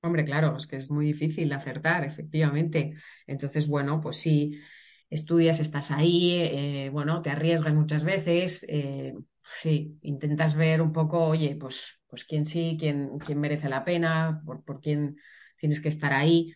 Hombre, 0.03 0.25
claro, 0.27 0.57
es 0.59 0.67
que 0.67 0.77
es 0.77 0.91
muy 0.91 1.07
difícil 1.07 1.51
acertar, 1.53 2.05
efectivamente. 2.05 2.95
Entonces, 3.27 3.67
bueno, 3.69 4.01
pues 4.03 4.19
sí, 4.19 4.61
estudias, 5.09 5.61
estás 5.61 5.91
ahí, 5.91 6.35
eh, 6.43 6.91
bueno, 6.93 7.23
te 7.23 7.31
arriesgas 7.31 7.73
muchas 7.75 8.05
veces, 8.05 8.67
eh, 8.69 9.15
sí, 9.63 9.99
intentas 10.03 10.57
ver 10.57 10.83
un 10.83 10.93
poco, 10.93 11.25
oye, 11.27 11.57
pues, 11.59 12.01
pues 12.07 12.25
quién 12.25 12.45
sí, 12.45 12.77
quién, 12.79 13.19
quién 13.19 13.41
merece 13.41 13.69
la 13.71 13.83
pena, 13.85 14.43
por, 14.45 14.63
por 14.63 14.81
quién 14.83 15.17
tienes 15.57 15.81
que 15.81 15.89
estar 15.89 16.13
ahí. 16.13 16.53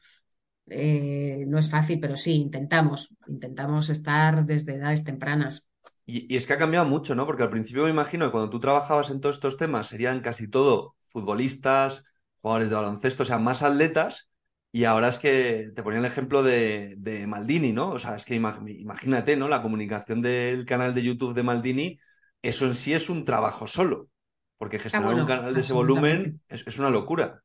Eh, 0.68 1.44
no 1.48 1.58
es 1.60 1.70
fácil, 1.70 2.00
pero 2.00 2.16
sí, 2.18 2.34
intentamos, 2.36 3.16
intentamos 3.28 3.90
estar 3.90 4.46
desde 4.46 4.76
edades 4.76 5.04
tempranas. 5.04 5.67
Y, 6.08 6.34
es 6.34 6.46
que 6.46 6.54
ha 6.54 6.58
cambiado 6.58 6.86
mucho, 6.86 7.14
¿no? 7.14 7.26
Porque 7.26 7.42
al 7.42 7.50
principio 7.50 7.84
me 7.84 7.90
imagino 7.90 8.24
que 8.24 8.32
cuando 8.32 8.48
tú 8.48 8.58
trabajabas 8.58 9.10
en 9.10 9.20
todos 9.20 9.36
estos 9.36 9.58
temas 9.58 9.88
serían 9.88 10.20
casi 10.20 10.48
todo 10.48 10.96
futbolistas, 11.06 12.02
jugadores 12.40 12.70
de 12.70 12.76
baloncesto, 12.76 13.24
o 13.24 13.26
sea, 13.26 13.38
más 13.38 13.62
atletas. 13.62 14.30
Y 14.72 14.84
ahora 14.84 15.08
es 15.08 15.18
que 15.18 15.70
te 15.74 15.82
ponía 15.82 15.98
el 15.98 16.06
ejemplo 16.06 16.42
de, 16.42 16.96
Maldini, 17.28 17.72
¿no? 17.72 17.90
O 17.90 17.98
sea, 17.98 18.16
es 18.16 18.24
que 18.24 18.34
imagínate, 18.34 19.36
¿no? 19.36 19.48
La 19.48 19.60
comunicación 19.60 20.22
del 20.22 20.64
canal 20.64 20.94
de 20.94 21.02
YouTube 21.02 21.34
de 21.34 21.42
Maldini, 21.42 21.98
eso 22.40 22.64
en 22.64 22.74
sí 22.74 22.94
es 22.94 23.10
un 23.10 23.26
trabajo 23.26 23.66
solo. 23.66 24.08
Porque 24.56 24.78
gestionar 24.78 25.14
un 25.14 25.26
canal 25.26 25.52
de 25.52 25.60
ese 25.60 25.74
volumen 25.74 26.40
es, 26.48 26.78
una 26.78 26.88
locura. 26.88 27.42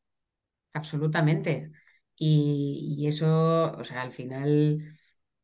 Absolutamente. 0.71 1.69
Y, 2.15 2.95
y, 2.97 3.07
eso, 3.07 3.73
o 3.73 3.83
sea, 3.83 4.03
al 4.03 4.13
final 4.13 4.79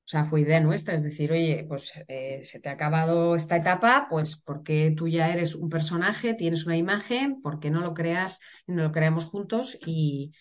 o 0.10 0.12
sea, 0.12 0.26
fue 0.26 0.42
idea 0.42 0.60
nuestra, 0.60 0.96
es 0.96 1.04
decir, 1.04 1.32
oye, 1.32 1.64
pues 1.70 1.94
eh, 2.08 2.42
se 2.44 2.60
te 2.60 2.70
ha 2.70 2.72
acabado 2.72 3.36
esta 3.36 3.58
etapa, 3.58 4.08
pues 4.10 4.38
porque 4.38 4.92
tú 4.98 5.08
ya 5.08 5.32
eres 5.32 5.54
un 5.54 5.70
personaje, 5.70 6.34
tienes 6.34 6.66
una 6.66 6.78
imagen, 6.78 7.44
¿por 7.44 7.60
qué 7.60 7.70
no 7.70 7.82
lo 7.82 7.94
creas 7.94 8.40
y 8.66 8.72
no 8.72 8.82
lo 8.82 8.92
creamos 8.92 9.26
juntos 9.26 9.78
y, 9.86 10.34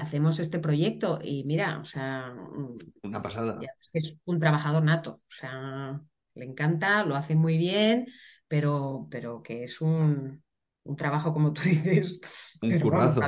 hacemos 0.00 0.40
este 0.40 0.58
proyecto? 0.58 1.20
Y 1.22 1.44
mira, 1.44 1.78
o 1.78 1.84
sea... 1.84 2.34
Mm, 2.34 2.76
una 3.04 3.22
pasada. 3.22 3.60
Es 3.92 4.18
un 4.24 4.40
trabajador 4.40 4.82
nato, 4.82 5.20
o 5.28 5.30
sea, 5.32 6.00
le 6.34 6.44
encanta, 6.44 7.04
lo 7.04 7.14
hace 7.14 7.36
muy 7.36 7.56
bien, 7.56 8.08
pero, 8.48 9.06
pero 9.12 9.44
que 9.44 9.62
es 9.62 9.80
un, 9.80 10.42
un 10.84 10.96
trabajo, 10.96 11.32
como 11.32 11.52
tú 11.52 11.62
dices. 11.64 12.20
Un 12.62 12.78
currazo. 12.78 13.20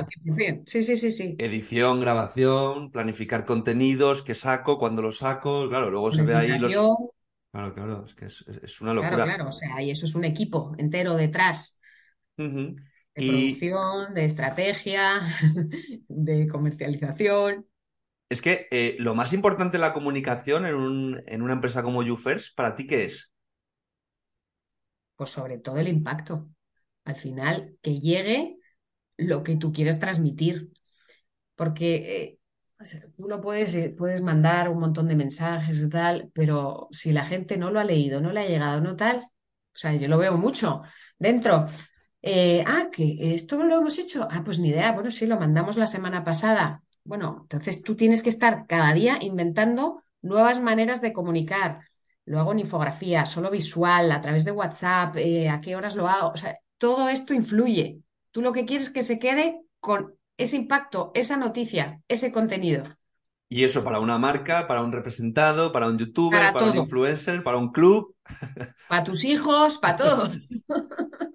sí, 0.65 0.81
sí, 0.81 0.97
sí, 0.97 1.11
sí. 1.11 1.35
Edición, 1.37 1.99
grabación, 1.99 2.91
planificar 2.91 3.45
contenidos, 3.45 4.23
qué 4.23 4.35
saco, 4.35 4.77
cuándo 4.77 5.01
los 5.01 5.19
saco, 5.19 5.67
claro, 5.67 5.89
luego 5.89 6.11
se 6.11 6.23
ve 6.23 6.35
ahí 6.35 6.57
los... 6.59 6.73
Claro, 7.51 7.73
claro, 7.73 8.05
es 8.05 8.13
que 8.13 8.25
es, 8.25 8.81
una 8.81 8.93
locura. 8.93 9.15
Claro, 9.15 9.33
claro, 9.35 9.49
o 9.49 9.53
sea, 9.53 9.81
y 9.81 9.89
eso 9.89 10.05
es 10.05 10.15
un 10.15 10.25
equipo 10.25 10.73
entero 10.77 11.15
detrás. 11.15 11.79
De 12.35 12.75
producción, 13.15 14.13
de 14.13 14.25
estrategia, 14.25 15.21
de 16.07 16.47
comercialización. 16.47 17.65
Es 18.29 18.41
que 18.41 18.67
eh, 18.69 18.95
lo 18.99 19.15
más 19.15 19.33
importante 19.33 19.77
de 19.77 19.81
la 19.81 19.93
comunicación 19.93 20.65
en, 20.65 20.75
un, 20.75 21.23
en 21.25 21.41
una 21.41 21.53
empresa 21.53 21.81
como 21.81 22.03
YouFirst, 22.03 22.55
¿para 22.55 22.75
ti 22.75 22.85
qué 22.85 23.05
es? 23.05 23.33
Pues 25.15 25.31
sobre 25.31 25.57
todo 25.57 25.77
el 25.77 25.87
impacto. 25.87 26.49
Al 27.07 27.15
final, 27.15 27.77
que 27.81 27.99
llegue 28.01 28.57
lo 29.17 29.41
que 29.43 29.55
tú 29.55 29.71
quieres 29.71 29.99
transmitir. 29.99 30.71
Porque 31.55 32.39
eh, 32.79 33.07
tú 33.15 33.29
lo 33.29 33.39
puedes, 33.41 33.73
eh, 33.75 33.89
puedes 33.97 34.21
mandar 34.21 34.69
un 34.69 34.79
montón 34.79 35.07
de 35.07 35.15
mensajes 35.15 35.81
y 35.81 35.89
tal, 35.89 36.29
pero 36.33 36.89
si 36.91 37.13
la 37.13 37.23
gente 37.23 37.57
no 37.57 37.71
lo 37.71 37.79
ha 37.79 37.85
leído, 37.85 38.19
no 38.19 38.33
le 38.33 38.41
ha 38.41 38.47
llegado, 38.47 38.81
no 38.81 38.95
tal, 38.97 39.19
o 39.19 39.79
sea, 39.79 39.93
yo 39.95 40.09
lo 40.09 40.17
veo 40.17 40.37
mucho 40.37 40.81
dentro. 41.17 41.65
Eh, 42.21 42.63
ah, 42.67 42.87
que 42.91 43.33
esto 43.35 43.63
lo 43.63 43.77
hemos 43.77 43.97
hecho. 43.99 44.27
Ah, 44.29 44.41
pues 44.43 44.59
ni 44.59 44.69
idea. 44.69 44.91
Bueno, 44.91 45.11
sí, 45.11 45.25
lo 45.27 45.39
mandamos 45.39 45.77
la 45.77 45.87
semana 45.87 46.23
pasada. 46.25 46.83
Bueno, 47.05 47.39
entonces 47.43 47.83
tú 47.83 47.95
tienes 47.95 48.21
que 48.21 48.29
estar 48.29 48.67
cada 48.67 48.93
día 48.93 49.17
inventando 49.21 50.03
nuevas 50.21 50.61
maneras 50.61 51.01
de 51.01 51.13
comunicar. 51.13 51.81
Lo 52.25 52.39
hago 52.39 52.51
en 52.51 52.59
infografía, 52.59 53.25
solo 53.25 53.49
visual, 53.49 54.11
a 54.11 54.19
través 54.21 54.43
de 54.45 54.51
WhatsApp, 54.51 55.15
a 55.49 55.61
qué 55.61 55.75
horas 55.77 55.95
lo 55.95 56.07
hago. 56.09 56.29
O 56.29 56.37
sea, 56.37 56.57
todo 56.77 57.09
esto 57.09 57.33
influye. 57.33 57.99
Tú 58.31 58.41
lo 58.41 58.53
que 58.53 58.65
quieres 58.65 58.87
es 58.87 58.93
que 58.93 59.03
se 59.03 59.19
quede 59.19 59.61
con 59.79 60.15
ese 60.37 60.57
impacto, 60.57 61.11
esa 61.15 61.37
noticia, 61.37 62.01
ese 62.07 62.31
contenido. 62.31 62.83
Y 63.49 63.63
eso 63.63 63.83
para 63.83 63.99
una 63.99 64.17
marca, 64.17 64.67
para 64.67 64.83
un 64.83 64.91
representado, 64.91 65.71
para 65.71 65.87
un 65.87 65.97
youtuber, 65.97 66.51
para, 66.51 66.65
un 66.65 66.77
influencer, 66.77 67.43
para 67.43 67.57
un 67.57 67.71
club. 67.71 68.13
Para 68.89 69.05
tus 69.05 69.23
hijos, 69.23 69.77
para 69.77 69.95
todo. 69.95 70.31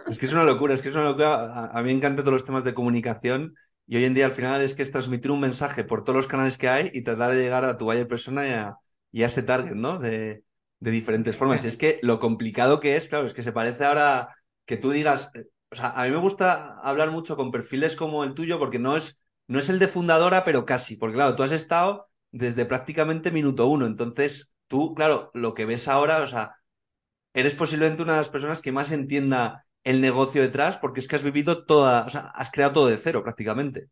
Es 0.08 0.18
que 0.18 0.26
es 0.26 0.32
una 0.34 0.44
locura, 0.44 0.74
es 0.74 0.82
que 0.82 0.90
es 0.90 0.94
una 0.94 1.04
locura. 1.04 1.68
A, 1.68 1.82
mí 1.82 1.86
me 1.86 1.92
encantan 1.92 2.22
todos 2.22 2.34
los 2.34 2.44
temas 2.44 2.64
de 2.64 2.74
comunicación 2.74 3.54
y 3.86 3.96
hoy 3.96 4.04
en 4.04 4.12
día 4.12 4.26
al 4.26 4.32
final 4.32 4.60
es 4.60 4.74
que 4.74 4.82
es 4.82 4.92
transmitir 4.92 5.30
un 5.30 5.40
mensaje 5.40 5.84
por 5.84 6.04
todos 6.04 6.16
los 6.16 6.26
canales 6.26 6.58
que 6.58 6.68
hay 6.68 6.90
y 6.92 7.02
tratar 7.02 7.32
de 7.32 7.40
llegar 7.40 7.64
a 7.64 7.78
tu 7.78 7.86
buyer 7.86 8.06
persona 8.06 8.76
y 9.10 9.22
a, 9.22 9.26
ese 9.26 9.42
target, 9.42 9.74
¿no? 9.74 9.98
De, 9.98 10.44
de 10.80 10.90
diferentes 10.90 11.34
formas. 11.34 11.64
Y 11.64 11.68
es 11.68 11.78
que 11.78 11.98
lo 12.02 12.20
complicado 12.20 12.78
que 12.78 12.96
es, 12.96 13.08
claro, 13.08 13.26
es 13.26 13.32
que 13.32 13.42
se 13.42 13.52
parece 13.52 13.86
ahora 13.86 14.36
que 14.64 14.76
tú 14.76 14.90
digas, 14.90 15.30
eh, 15.34 15.46
o 15.70 15.74
sea, 15.74 15.90
a 15.90 16.04
mí 16.04 16.10
me 16.10 16.18
gusta 16.18 16.80
hablar 16.80 17.10
mucho 17.10 17.36
con 17.36 17.50
perfiles 17.50 17.96
como 17.96 18.24
el 18.24 18.34
tuyo 18.34 18.58
porque 18.58 18.78
no 18.78 18.96
es, 18.96 19.20
no 19.48 19.58
es 19.58 19.68
el 19.68 19.78
de 19.78 19.88
fundadora, 19.88 20.44
pero 20.44 20.66
casi, 20.66 20.96
porque 20.96 21.14
claro, 21.14 21.34
tú 21.36 21.42
has 21.42 21.52
estado 21.52 22.08
desde 22.30 22.66
prácticamente 22.66 23.30
minuto 23.30 23.66
uno, 23.66 23.86
entonces 23.86 24.52
tú, 24.68 24.94
claro, 24.94 25.30
lo 25.34 25.54
que 25.54 25.66
ves 25.66 25.88
ahora, 25.88 26.22
o 26.22 26.26
sea, 26.26 26.56
eres 27.34 27.54
posiblemente 27.54 28.02
una 28.02 28.12
de 28.12 28.18
las 28.18 28.28
personas 28.28 28.60
que 28.60 28.72
más 28.72 28.92
entienda 28.92 29.66
el 29.84 30.00
negocio 30.00 30.42
detrás 30.42 30.78
porque 30.78 31.00
es 31.00 31.08
que 31.08 31.16
has 31.16 31.22
vivido 31.22 31.64
toda, 31.64 32.04
o 32.04 32.10
sea, 32.10 32.20
has 32.34 32.50
creado 32.50 32.72
todo 32.72 32.86
de 32.88 32.98
cero 32.98 33.22
prácticamente. 33.22 33.88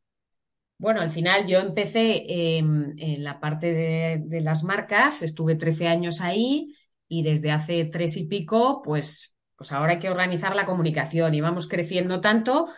Bueno, 0.79 1.03
al 1.03 1.11
final 1.11 1.47
yo 1.47 1.59
empecé 1.59 2.25
em, 2.57 2.95
en 2.97 3.23
la 3.23 3.39
parte 3.39 3.73
de, 3.73 4.23
de, 4.25 4.41
las 4.41 4.65
marcas, 4.65 5.23
estuve 5.23 5.57
13 5.57 5.89
años 5.89 6.23
ahí 6.23 6.67
y 7.07 7.23
desde 7.23 7.51
hace 7.51 7.85
tres 7.85 8.17
y 8.17 8.27
pico, 8.27 8.81
pues 8.83 9.37
pues 9.61 9.73
ahora 9.73 9.93
hay 9.93 9.99
que 9.99 10.09
organizar 10.09 10.57
la 10.57 10.65
comunicación 10.65 11.35
y 11.35 11.43
vamos 11.43 11.69
creciendo 11.69 12.23
tanto 12.23 12.73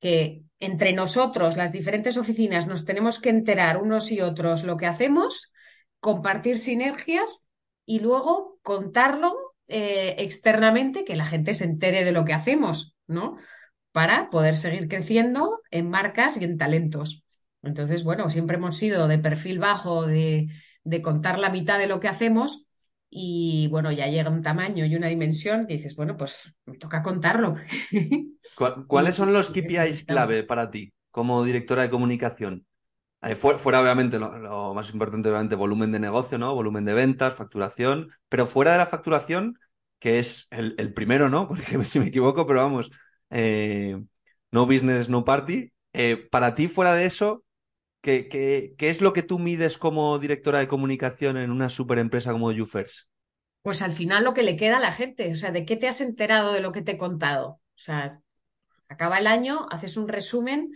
que 0.00 0.42
entre 0.58 0.92
nosotros, 0.92 1.56
las 1.56 1.70
diferentes 1.70 2.16
oficinas, 2.16 2.66
nos 2.66 2.84
tenemos 2.84 3.20
que 3.20 3.28
enterar 3.28 3.76
unos 3.76 4.10
y 4.10 4.20
otros 4.20 4.64
lo 4.64 4.76
que 4.76 4.86
hacemos, 4.86 5.52
compartir 6.00 6.58
sinergias 6.58 7.48
y 7.86 8.00
luego 8.00 8.58
contarlo 8.62 9.32
eh, 9.68 10.16
externamente, 10.18 11.04
que 11.04 11.14
la 11.14 11.24
gente 11.24 11.54
se 11.54 11.66
entere 11.66 12.02
de 12.02 12.10
lo 12.10 12.24
que 12.24 12.32
hacemos, 12.32 12.96
¿no? 13.06 13.36
Para 13.92 14.28
poder 14.28 14.56
seguir 14.56 14.88
creciendo 14.88 15.60
en 15.70 15.88
marcas 15.88 16.36
y 16.36 16.42
en 16.42 16.58
talentos. 16.58 17.22
Entonces, 17.62 18.02
bueno, 18.02 18.28
siempre 18.28 18.56
hemos 18.56 18.76
sido 18.76 19.06
de 19.06 19.20
perfil 19.20 19.60
bajo, 19.60 20.04
de, 20.04 20.48
de 20.82 21.00
contar 21.00 21.38
la 21.38 21.50
mitad 21.50 21.78
de 21.78 21.86
lo 21.86 22.00
que 22.00 22.08
hacemos, 22.08 22.66
y 23.16 23.68
bueno, 23.68 23.92
ya 23.92 24.08
llega 24.08 24.28
un 24.28 24.42
tamaño 24.42 24.84
y 24.84 24.96
una 24.96 25.06
dimensión 25.06 25.68
que 25.68 25.74
dices, 25.74 25.94
bueno, 25.94 26.16
pues 26.16 26.52
me 26.66 26.76
toca 26.78 27.00
contarlo. 27.00 27.54
¿Cuáles 28.88 29.14
son 29.14 29.32
los 29.32 29.50
KPIs 29.50 30.04
clave 30.04 30.42
para 30.42 30.68
ti 30.72 30.92
como 31.12 31.44
directora 31.44 31.82
de 31.82 31.90
comunicación? 31.90 32.66
Eh, 33.22 33.36
fuera, 33.36 33.80
obviamente, 33.80 34.18
lo, 34.18 34.74
más 34.74 34.90
importante, 34.92 35.28
obviamente, 35.28 35.54
volumen 35.54 35.92
de 35.92 36.00
negocio, 36.00 36.38
¿no? 36.38 36.56
Volumen 36.56 36.84
de 36.84 36.92
ventas, 36.92 37.34
facturación, 37.34 38.10
pero 38.28 38.46
fuera 38.46 38.72
de 38.72 38.78
la 38.78 38.86
facturación, 38.86 39.60
que 40.00 40.18
es 40.18 40.48
el, 40.50 40.92
primero, 40.92 41.30
¿no? 41.30 41.46
Porque 41.48 41.84
si 41.84 42.00
me 42.00 42.08
equivoco, 42.08 42.48
pero 42.48 42.62
vamos, 42.62 42.90
eh, 43.30 43.96
no 44.50 44.66
business, 44.66 45.08
no 45.08 45.24
party. 45.24 45.72
Eh, 45.92 46.16
para 46.32 46.56
ti, 46.56 46.66
fuera 46.66 46.94
de 46.94 47.06
eso, 47.06 47.44
¿Qué, 48.04 48.76
es 48.78 49.00
lo 49.00 49.14
que 49.14 49.22
tú 49.22 49.38
mides 49.38 49.78
como 49.78 50.18
directora 50.18 50.58
de 50.58 50.68
comunicación 50.68 51.38
en 51.38 51.50
una 51.50 51.70
super 51.70 51.98
empresa 51.98 52.32
como 52.32 52.52
YouFirst? 52.52 53.08
Pues 53.62 53.80
al 53.80 53.92
final 53.92 54.24
lo 54.24 54.34
que 54.34 54.42
le 54.42 54.56
queda 54.56 54.76
a 54.76 54.80
la 54.80 54.92
gente, 54.92 55.30
o 55.30 55.34
sea, 55.34 55.52
¿de 55.52 55.64
qué 55.64 55.76
te 55.76 55.88
has 55.88 56.02
enterado 56.02 56.52
de 56.52 56.60
lo 56.60 56.70
que 56.70 56.82
te 56.82 56.92
he 56.92 56.96
contado? 56.98 57.48
O 57.48 57.60
sea, 57.76 58.20
acaba 58.88 59.18
el 59.18 59.26
año, 59.26 59.66
haces 59.70 59.96
un 59.96 60.08
resumen 60.08 60.70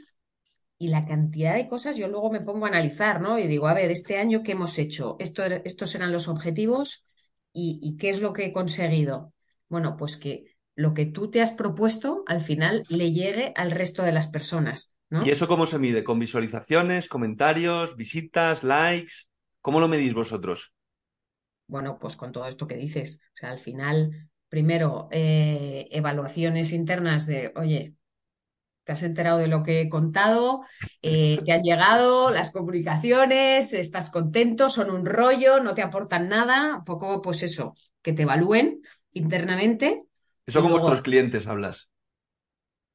y 0.78 0.88
la 0.88 1.04
cantidad 1.04 1.54
de 1.54 1.68
cosas 1.68 1.98
yo 1.98 2.08
luego 2.08 2.30
me 2.30 2.40
pongo 2.40 2.64
a 2.64 2.70
analizar, 2.70 3.20
¿no? 3.20 3.38
Y 3.38 3.46
digo, 3.46 3.68
a 3.68 3.74
ver, 3.74 3.90
este 3.90 4.16
año 4.16 4.42
qué 4.42 4.52
hemos 4.52 4.78
hecho, 4.78 5.16
Esto, 5.18 5.44
estos 5.44 5.94
eran 5.94 6.12
los 6.12 6.28
objetivos 6.28 7.04
y, 7.52 7.78
y 7.82 7.98
qué 7.98 8.08
es 8.08 8.22
lo 8.22 8.32
que 8.32 8.46
he 8.46 8.52
conseguido. 8.54 9.34
Bueno, 9.68 9.98
pues 9.98 10.16
que 10.16 10.56
lo 10.74 10.94
que 10.94 11.04
tú 11.04 11.30
te 11.30 11.42
has 11.42 11.52
propuesto 11.52 12.22
al 12.26 12.40
final 12.40 12.84
le 12.88 13.12
llegue 13.12 13.52
al 13.54 13.70
resto 13.70 14.02
de 14.02 14.12
las 14.12 14.28
personas. 14.28 14.94
¿Y 15.10 15.30
eso 15.30 15.48
cómo 15.48 15.66
se 15.66 15.78
mide? 15.78 16.04
¿Con 16.04 16.18
visualizaciones, 16.18 17.08
comentarios, 17.08 17.96
visitas, 17.96 18.62
likes? 18.62 19.14
¿Cómo 19.60 19.80
lo 19.80 19.88
medís 19.88 20.12
vosotros? 20.14 20.72
Bueno, 21.66 21.98
pues 21.98 22.16
con 22.16 22.32
todo 22.32 22.46
esto 22.46 22.66
que 22.66 22.76
dices. 22.76 23.20
O 23.34 23.36
sea, 23.38 23.50
al 23.50 23.58
final, 23.58 24.28
primero, 24.48 25.08
eh, 25.10 25.88
evaluaciones 25.90 26.72
internas 26.72 27.26
de, 27.26 27.52
oye, 27.56 27.94
te 28.84 28.92
has 28.92 29.02
enterado 29.02 29.36
de 29.36 29.48
lo 29.48 29.62
que 29.62 29.82
he 29.82 29.88
contado, 29.90 30.62
eh, 31.02 31.38
te 31.44 31.52
han 31.52 31.62
llegado 31.62 32.30
las 32.30 32.52
comunicaciones, 32.52 33.74
estás 33.74 34.08
contento, 34.08 34.70
son 34.70 34.90
un 34.90 35.04
rollo, 35.04 35.60
no 35.60 35.74
te 35.74 35.82
aportan 35.82 36.30
nada, 36.30 36.76
un 36.78 36.84
poco 36.84 37.20
pues 37.20 37.42
eso, 37.42 37.74
que 38.00 38.14
te 38.14 38.22
evalúen 38.22 38.80
internamente. 39.12 40.04
Eso 40.46 40.62
con 40.62 40.70
vuestros 40.70 41.02
clientes 41.02 41.46
hablas. 41.46 41.90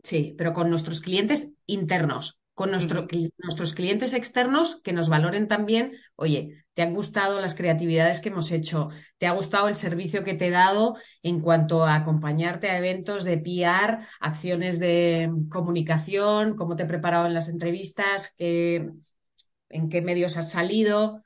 Sí, 0.03 0.35
pero 0.37 0.53
con 0.53 0.69
nuestros 0.69 1.01
clientes 1.01 1.53
internos, 1.65 2.39
con 2.53 2.71
nuestros 2.71 3.73
clientes 3.73 4.13
externos 4.13 4.81
que 4.83 4.93
nos 4.93 5.09
valoren 5.09 5.47
también, 5.47 5.93
oye, 6.15 6.65
¿te 6.73 6.81
han 6.81 6.93
gustado 6.93 7.39
las 7.41 7.55
creatividades 7.55 8.19
que 8.19 8.29
hemos 8.29 8.51
hecho? 8.51 8.89
¿Te 9.17 9.27
ha 9.27 9.31
gustado 9.31 9.69
el 9.69 9.75
servicio 9.75 10.23
que 10.23 10.33
te 10.33 10.47
he 10.47 10.51
dado 10.51 10.97
en 11.23 11.39
cuanto 11.39 11.85
a 11.85 11.95
acompañarte 11.95 12.69
a 12.69 12.77
eventos 12.77 13.23
de 13.23 13.37
PR, 13.37 13.99
acciones 14.19 14.79
de 14.79 15.31
comunicación, 15.49 16.55
cómo 16.55 16.75
te 16.75 16.83
he 16.83 16.87
preparado 16.87 17.25
en 17.25 17.33
las 17.33 17.47
entrevistas, 17.49 18.35
en 18.37 19.89
qué 19.89 20.01
medios 20.01 20.37
has 20.37 20.51
salido? 20.51 21.23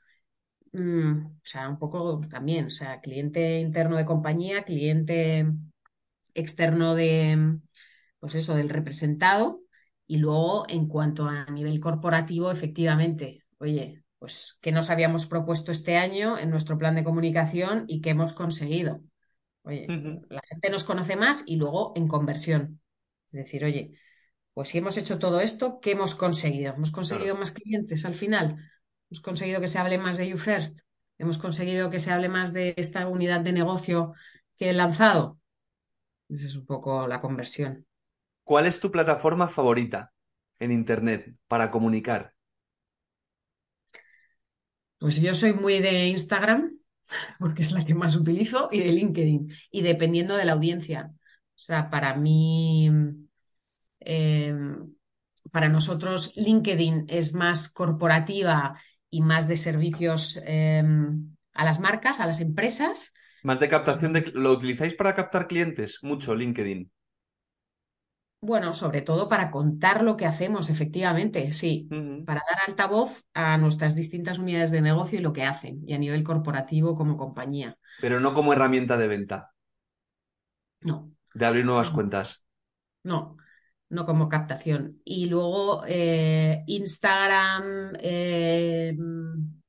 Mm, 0.72 1.26
o 1.26 1.40
sea, 1.42 1.68
un 1.68 1.78
poco 1.78 2.20
también, 2.30 2.66
o 2.66 2.70
sea, 2.70 3.00
cliente 3.00 3.58
interno 3.60 3.96
de 3.96 4.04
compañía, 4.04 4.62
cliente 4.64 5.46
externo 6.34 6.94
de 6.94 7.58
pues 8.20 8.34
eso, 8.34 8.54
del 8.54 8.68
representado. 8.68 9.60
Y 10.06 10.18
luego, 10.18 10.64
en 10.68 10.88
cuanto 10.88 11.26
a 11.26 11.46
nivel 11.46 11.80
corporativo, 11.80 12.50
efectivamente, 12.50 13.44
oye, 13.58 14.02
pues 14.18 14.58
qué 14.60 14.72
nos 14.72 14.90
habíamos 14.90 15.26
propuesto 15.26 15.70
este 15.70 15.96
año 15.96 16.38
en 16.38 16.50
nuestro 16.50 16.78
plan 16.78 16.94
de 16.94 17.04
comunicación 17.04 17.84
y 17.88 18.00
qué 18.00 18.10
hemos 18.10 18.32
conseguido. 18.32 19.02
Oye, 19.62 19.86
la 20.30 20.40
gente 20.48 20.70
nos 20.70 20.84
conoce 20.84 21.16
más 21.16 21.44
y 21.46 21.56
luego 21.56 21.92
en 21.94 22.08
conversión. 22.08 22.80
Es 23.30 23.36
decir, 23.36 23.64
oye, 23.64 23.92
pues 24.54 24.70
si 24.70 24.78
hemos 24.78 24.96
hecho 24.96 25.18
todo 25.18 25.40
esto, 25.40 25.78
¿qué 25.80 25.92
hemos 25.92 26.14
conseguido? 26.14 26.74
¿Hemos 26.74 26.90
conseguido 26.90 27.36
más 27.36 27.52
clientes 27.52 28.04
al 28.04 28.14
final? 28.14 28.56
¿Hemos 29.10 29.20
conseguido 29.20 29.60
que 29.60 29.68
se 29.68 29.78
hable 29.78 29.98
más 29.98 30.16
de 30.16 30.28
YouFirst? 30.28 30.80
¿Hemos 31.18 31.38
conseguido 31.38 31.90
que 31.90 31.98
se 31.98 32.10
hable 32.10 32.28
más 32.28 32.52
de 32.52 32.74
esta 32.76 33.06
unidad 33.08 33.40
de 33.40 33.52
negocio 33.52 34.14
que 34.56 34.70
he 34.70 34.72
lanzado? 34.72 35.38
Esa 36.28 36.46
es 36.46 36.56
un 36.56 36.66
poco 36.66 37.06
la 37.06 37.20
conversión. 37.20 37.86
¿Cuál 38.48 38.64
es 38.64 38.80
tu 38.80 38.90
plataforma 38.90 39.46
favorita 39.46 40.14
en 40.58 40.72
Internet 40.72 41.34
para 41.48 41.70
comunicar? 41.70 42.32
Pues 44.98 45.20
yo 45.20 45.34
soy 45.34 45.52
muy 45.52 45.80
de 45.80 46.06
Instagram, 46.06 46.72
porque 47.38 47.60
es 47.60 47.72
la 47.72 47.84
que 47.84 47.94
más 47.94 48.16
utilizo, 48.16 48.70
y 48.72 48.78
de 48.78 48.90
LinkedIn, 48.90 49.52
y 49.70 49.82
dependiendo 49.82 50.34
de 50.34 50.46
la 50.46 50.52
audiencia. 50.54 51.10
O 51.12 51.58
sea, 51.58 51.90
para 51.90 52.16
mí, 52.16 52.90
em, 54.00 54.94
para 55.52 55.68
nosotros 55.68 56.32
LinkedIn 56.34 57.04
es 57.08 57.34
más 57.34 57.68
corporativa 57.68 58.80
y 59.10 59.20
más 59.20 59.46
de 59.46 59.56
servicios 59.56 60.40
em, 60.46 61.36
a 61.52 61.66
las 61.66 61.80
marcas, 61.80 62.18
a 62.18 62.26
las 62.26 62.40
empresas. 62.40 63.12
Más 63.42 63.60
de 63.60 63.68
captación 63.68 64.14
de... 64.14 64.32
¿Lo 64.32 64.52
utilizáis 64.52 64.94
para 64.94 65.14
captar 65.14 65.48
clientes? 65.48 65.98
Mucho 66.00 66.34
LinkedIn. 66.34 66.90
Bueno, 68.40 68.72
sobre 68.72 69.02
todo 69.02 69.28
para 69.28 69.50
contar 69.50 70.02
lo 70.02 70.16
que 70.16 70.26
hacemos, 70.26 70.70
efectivamente, 70.70 71.52
sí, 71.52 71.92
para 72.24 72.42
dar 72.48 72.58
altavoz 72.68 73.24
a 73.34 73.58
nuestras 73.58 73.96
distintas 73.96 74.38
unidades 74.38 74.70
de 74.70 74.80
negocio 74.80 75.18
y 75.18 75.22
lo 75.22 75.32
que 75.32 75.44
hacen, 75.44 75.82
y 75.86 75.94
a 75.94 75.98
nivel 75.98 76.22
corporativo 76.24 76.94
como 76.94 77.16
compañía. 77.16 77.76
Pero 78.02 78.18
no 78.18 78.34
como 78.34 78.52
herramienta 78.52 78.96
de 78.96 79.06
venta. 79.08 79.54
No, 80.82 81.12
De 81.32 81.46
abrir 81.46 81.64
nuevas 81.64 81.90
No, 81.90 81.94
cuentas. 81.94 82.44
no, 83.04 83.36
no 83.90 84.04
como 84.06 84.28
captación. 84.28 85.00
Y 85.04 85.26
luego 85.26 85.82
eh, 85.86 86.64
Instagram 86.66 87.94
eh, 88.00 88.96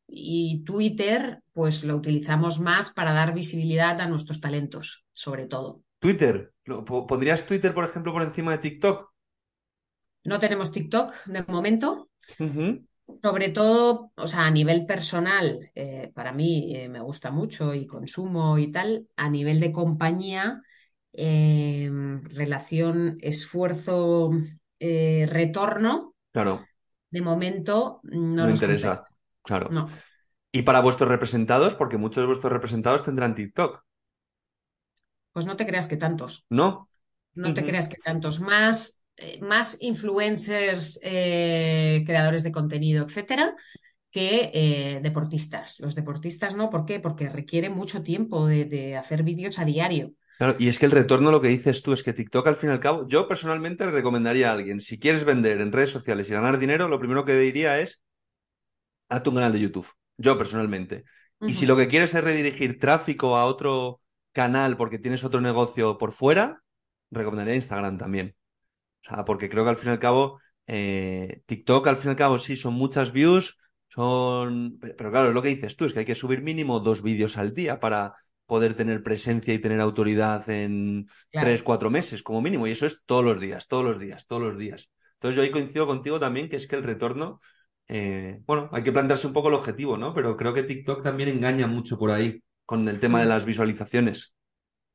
y 0.08 0.64
Twitter, 0.66 1.42
pues 1.54 1.84
lo 1.84 1.96
utilizamos 1.96 2.60
más 2.60 2.92
para 2.92 3.14
dar 3.14 3.34
visibilidad 3.34 4.00
a 4.02 4.08
nuestros 4.08 4.42
talentos, 4.42 5.06
sobre 5.14 5.46
todo. 5.48 5.84
Twitter. 6.00 6.54
¿Pondrías 7.08 7.46
Twitter, 7.46 7.74
por 7.74 7.86
ejemplo, 7.86 8.12
por 8.14 8.24
encima 8.24 8.52
de 8.52 8.58
TikTok? 8.60 9.12
No 10.24 10.40
tenemos 10.40 10.72
TikTok 10.72 11.14
de 11.26 11.44
momento. 11.44 12.10
Sobre 13.24 13.50
todo, 13.50 14.12
o 14.16 14.28
sea, 14.28 14.46
a 14.46 14.52
nivel 14.52 14.86
personal, 14.86 15.72
eh, 15.76 16.12
para 16.14 16.32
mí 16.32 16.76
eh, 16.76 16.88
me 16.90 17.02
gusta 17.02 17.32
mucho 17.32 17.74
y 17.74 17.88
consumo 17.88 18.58
y 18.60 18.72
tal. 18.72 19.08
A 19.18 19.30
nivel 19.30 19.60
de 19.60 19.72
compañía, 19.72 20.62
eh, 21.14 21.90
relación 22.24 23.18
esfuerzo 23.22 24.30
eh, 24.80 25.26
retorno, 25.30 26.16
Claro, 26.34 26.70
de 27.12 27.22
momento 27.22 28.02
no 28.04 28.48
no 28.48 28.50
compensa. 28.50 28.90
interesa. 28.90 29.08
Claro. 29.44 29.70
No, 29.70 29.90
Y 30.54 30.64
para 30.64 30.82
vuestros 30.82 31.10
representados, 31.10 31.76
porque 31.76 31.98
muchos 31.98 32.22
de 32.24 32.28
vuestros 32.28 32.54
representados 32.54 33.04
tendrán 33.04 33.36
TikTok, 33.36 33.84
pues 35.40 35.46
no 35.46 35.56
te 35.56 35.66
creas 35.66 35.88
que 35.88 35.96
tantos. 35.96 36.46
¿no? 36.50 36.90
No 37.34 37.54
te 37.54 37.64
creas 37.64 37.88
que 37.88 37.96
tantos 37.96 38.42
más, 38.42 39.02
eh, 39.16 39.40
más 39.42 39.78
influencers, 39.80 41.00
eh, 41.02 42.04
creadores 42.06 42.44
de 42.44 42.52
contenido, 42.52 43.06
etcétera, 43.06 43.56
que 44.12 44.52
eh, 44.54 45.00
deportistas. 45.02 45.80
Los 45.80 45.96
deportistas 45.96 46.56
no, 46.56 46.70
¿por 46.70 46.84
qué? 46.84 47.00
Porque 47.00 47.30
requiere 47.30 47.70
mucho 47.70 48.04
tiempo 48.04 48.48
de, 48.48 48.66
de 48.66 48.98
hacer 48.98 49.24
vídeos 49.24 49.60
a 49.60 49.64
diario. 49.64 50.12
Claro, 50.40 50.58
y 50.60 50.68
es 50.68 50.78
que 50.78 50.88
el 50.88 50.92
retorno, 50.92 51.32
lo 51.32 51.40
que 51.40 51.48
dices 51.48 51.82
tú, 51.82 51.94
es 51.94 52.04
que 52.04 52.12
TikTok 52.12 52.46
al 52.46 52.58
fin 52.58 52.72
y 52.72 52.74
al 52.74 52.82
cabo, 52.82 53.08
yo 53.08 53.26
personalmente 53.30 53.86
le 53.86 53.92
recomendaría 53.92 54.50
a 54.50 54.54
alguien, 54.56 54.82
si 54.82 55.00
quieres 55.00 55.24
vender 55.24 55.62
en 55.62 55.72
redes 55.72 55.92
sociales 55.92 56.30
y 56.30 56.34
ganar 56.34 56.60
dinero, 56.60 56.90
lo 56.90 57.00
primero 57.00 57.24
que 57.24 57.38
diría 57.38 57.80
es, 57.80 58.02
hazte 59.08 59.30
un 59.30 59.36
canal 59.36 59.54
de 59.54 59.62
YouTube. 59.62 59.88
Yo 60.18 60.38
personalmente. 60.38 61.06
Y 61.48 61.54
si 61.54 61.66
lo 61.66 61.78
que 61.78 61.88
quieres 61.88 62.14
es 62.14 62.22
redirigir 62.22 62.78
tráfico 62.78 63.38
a 63.38 63.46
otro 63.46 64.02
canal 64.32 64.78
porque 64.78 65.00
tienes 65.00 65.24
otro 65.24 65.42
negocio 65.42 65.98
por 65.98 66.12
fuera, 66.12 66.64
recomendaría 67.12 67.56
Instagram 67.56 67.98
también. 67.98 68.36
O 69.04 69.10
sea, 69.10 69.26
porque 69.26 69.50
creo 69.50 69.64
que 69.64 69.70
al 69.72 69.76
fin 69.78 69.90
y 69.90 69.92
al 69.94 70.00
cabo, 70.00 70.40
eh, 70.68 71.42
TikTok 71.46 71.88
al 71.88 71.98
fin 71.98 72.10
y 72.10 72.12
al 72.12 72.16
cabo 72.18 72.40
sí 72.40 72.58
son 72.58 72.74
muchas 72.74 73.12
views, 73.12 73.58
son... 73.88 74.78
Pero, 74.80 75.12
claro, 75.12 75.30
es 75.30 75.34
lo 75.34 75.42
que 75.42 75.50
dices 75.50 75.76
tú, 75.76 75.86
es 75.86 75.94
que 75.94 76.00
hay 76.00 76.06
que 76.06 76.16
subir 76.16 76.42
mínimo 76.42 76.80
dos 76.80 77.02
vídeos 77.02 77.38
al 77.38 77.54
día 77.54 77.80
para 77.80 78.14
poder 78.46 78.74
tener 78.74 79.04
presencia 79.04 79.54
y 79.54 79.60
tener 79.60 79.80
autoridad 79.80 80.50
en 80.50 81.08
tres, 81.32 81.62
cuatro 81.64 81.90
meses 81.90 82.24
como 82.24 82.42
mínimo. 82.42 82.68
Y 82.68 82.72
eso 82.72 82.86
es 82.86 83.04
todos 83.06 83.24
los 83.24 83.40
días, 83.40 83.68
todos 83.68 83.84
los 83.84 84.00
días, 84.00 84.26
todos 84.28 84.42
los 84.42 84.58
días. 84.58 84.90
Entonces 85.14 85.36
yo 85.36 85.44
ahí 85.44 85.52
coincido 85.52 85.86
contigo 85.86 86.20
también 86.20 86.50
que 86.50 86.56
es 86.56 86.66
que 86.68 86.76
el 86.76 86.84
retorno, 86.84 87.42
eh, 87.88 88.42
bueno, 88.46 88.70
hay 88.72 88.84
que 88.84 88.92
plantearse 88.92 89.28
un 89.28 89.34
poco 89.34 89.50
el 89.50 89.56
objetivo, 89.56 89.98
¿no? 89.98 90.14
Pero 90.14 90.36
creo 90.38 90.54
que 90.54 90.64
TikTok 90.64 91.04
también 91.04 91.30
engaña 91.30 91.68
mucho 91.68 91.98
por 91.98 92.12
ahí 92.12 92.42
con 92.70 92.88
el 92.88 93.00
tema 93.00 93.20
de 93.20 93.26
las 93.26 93.46
visualizaciones. 93.46 94.36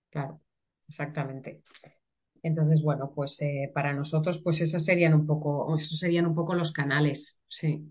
claro, 0.08 0.40
exactamente. 0.86 1.64
Entonces, 2.40 2.82
bueno, 2.82 3.10
pues 3.12 3.42
eh, 3.42 3.68
para 3.74 3.92
nosotros, 3.92 4.40
pues 4.44 4.60
esos 4.60 4.84
serían 4.84 5.12
un 5.12 5.26
poco, 5.26 5.74
esos 5.74 5.98
serían 5.98 6.24
un 6.24 6.36
poco 6.36 6.54
los 6.54 6.70
canales, 6.70 7.40
sí. 7.48 7.84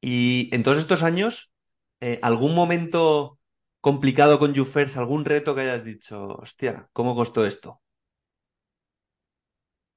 Y 0.00 0.54
en 0.54 0.62
todos 0.62 0.78
estos 0.78 1.02
años, 1.02 1.52
eh, 2.00 2.20
¿algún 2.22 2.54
momento 2.54 3.40
complicado 3.80 4.38
con 4.38 4.54
YouFirst, 4.54 4.96
algún 4.96 5.24
reto 5.24 5.56
que 5.56 5.62
hayas 5.62 5.84
dicho, 5.84 6.28
hostia, 6.40 6.88
¿cómo 6.92 7.16
costó 7.16 7.44
esto? 7.44 7.82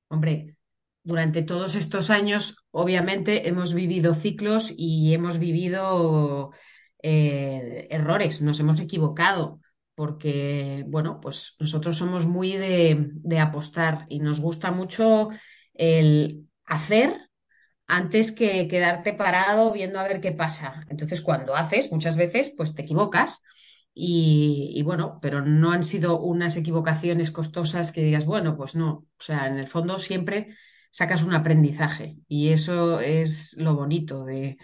Hombre, 0.07 0.57
durante 1.03 1.43
todos 1.43 1.75
estos 1.75 2.09
años, 2.09 2.65
obviamente, 2.71 3.47
hemos 3.47 3.75
vivido 3.75 4.15
ciclos 4.15 4.73
y 4.75 5.13
hemos 5.13 5.37
vivido 5.37 6.53
eh, 7.07 7.87
errores, 7.91 8.41
nos 8.41 8.59
hemos 8.59 8.79
equivocado, 8.79 9.59
porque, 9.93 10.83
bueno, 10.87 11.19
pues 11.21 11.55
nosotros 11.59 11.97
somos 11.97 12.25
muy 12.25 12.53
de, 12.53 13.11
de 13.13 13.39
apostar 13.39 14.07
y 14.09 14.19
nos 14.19 14.39
gusta 14.39 14.71
mucho 14.71 15.29
el 15.75 16.47
hacer 16.65 17.21
antes 17.85 18.31
que 18.31 18.67
quedarte 18.67 19.13
parado 19.13 19.71
viendo 19.71 19.99
a 19.99 20.07
ver 20.07 20.19
qué 20.19 20.31
pasa. 20.31 20.83
Entonces, 20.89 21.21
cuando 21.21 21.55
haces, 21.55 21.91
muchas 21.91 22.17
veces, 22.17 22.53
pues 22.57 22.73
te 22.73 22.81
equivocas. 22.81 23.41
Y, 23.93 24.81
bueno, 24.83 25.19
pero 25.21 25.41
no 25.41 25.71
han 25.71 25.83
sido 25.83 26.19
unas 26.19 26.57
equivocaciones 26.57 27.31
costosas 27.31 27.91
que 27.91 28.03
digas, 28.03 28.25
bueno, 28.25 28.57
pues 28.57 28.75
no. 28.75 28.89
O 29.19 29.23
sea, 29.23 29.47
en 29.47 29.57
el 29.59 29.67
fondo 29.67 29.99
siempre 29.99 30.49
sacas 30.89 31.23
un 31.23 31.33
aprendizaje 31.35 32.17
y 32.27 32.49
eso 32.49 32.99
es 32.99 33.55
lo 33.57 33.75
bonito 33.75 34.25
de, 34.25 34.57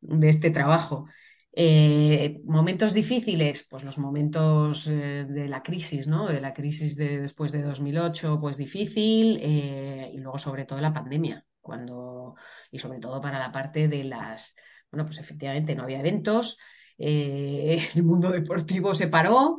de 0.00 0.28
este 0.28 0.50
trabajo. 0.50 1.06
Eh, 1.54 2.40
momentos 2.44 2.94
difíciles, 2.94 3.66
pues 3.68 3.84
los 3.84 3.98
momentos 3.98 4.86
eh, 4.86 5.26
de 5.28 5.48
la 5.48 5.62
crisis, 5.62 6.06
¿no? 6.08 6.26
De 6.28 6.40
la 6.40 6.54
crisis 6.54 6.96
de 6.96 7.20
después 7.20 7.52
de 7.52 7.62
2008, 7.62 8.38
pues 8.40 8.56
difícil, 8.56 9.38
eh, 9.42 10.10
y 10.14 10.18
luego 10.18 10.38
sobre 10.38 10.64
todo 10.64 10.80
la 10.80 10.92
pandemia, 10.94 11.44
cuando, 11.60 12.36
y 12.70 12.78
sobre 12.78 13.00
todo 13.00 13.20
para 13.20 13.38
la 13.38 13.52
parte 13.52 13.86
de 13.88 14.04
las, 14.04 14.56
bueno, 14.90 15.04
pues 15.04 15.18
efectivamente 15.18 15.74
no 15.74 15.82
había 15.82 16.00
eventos, 16.00 16.56
el 16.98 18.02
mundo 18.04 18.30
deportivo 18.30 18.94
se 18.94 19.08
paró, 19.08 19.56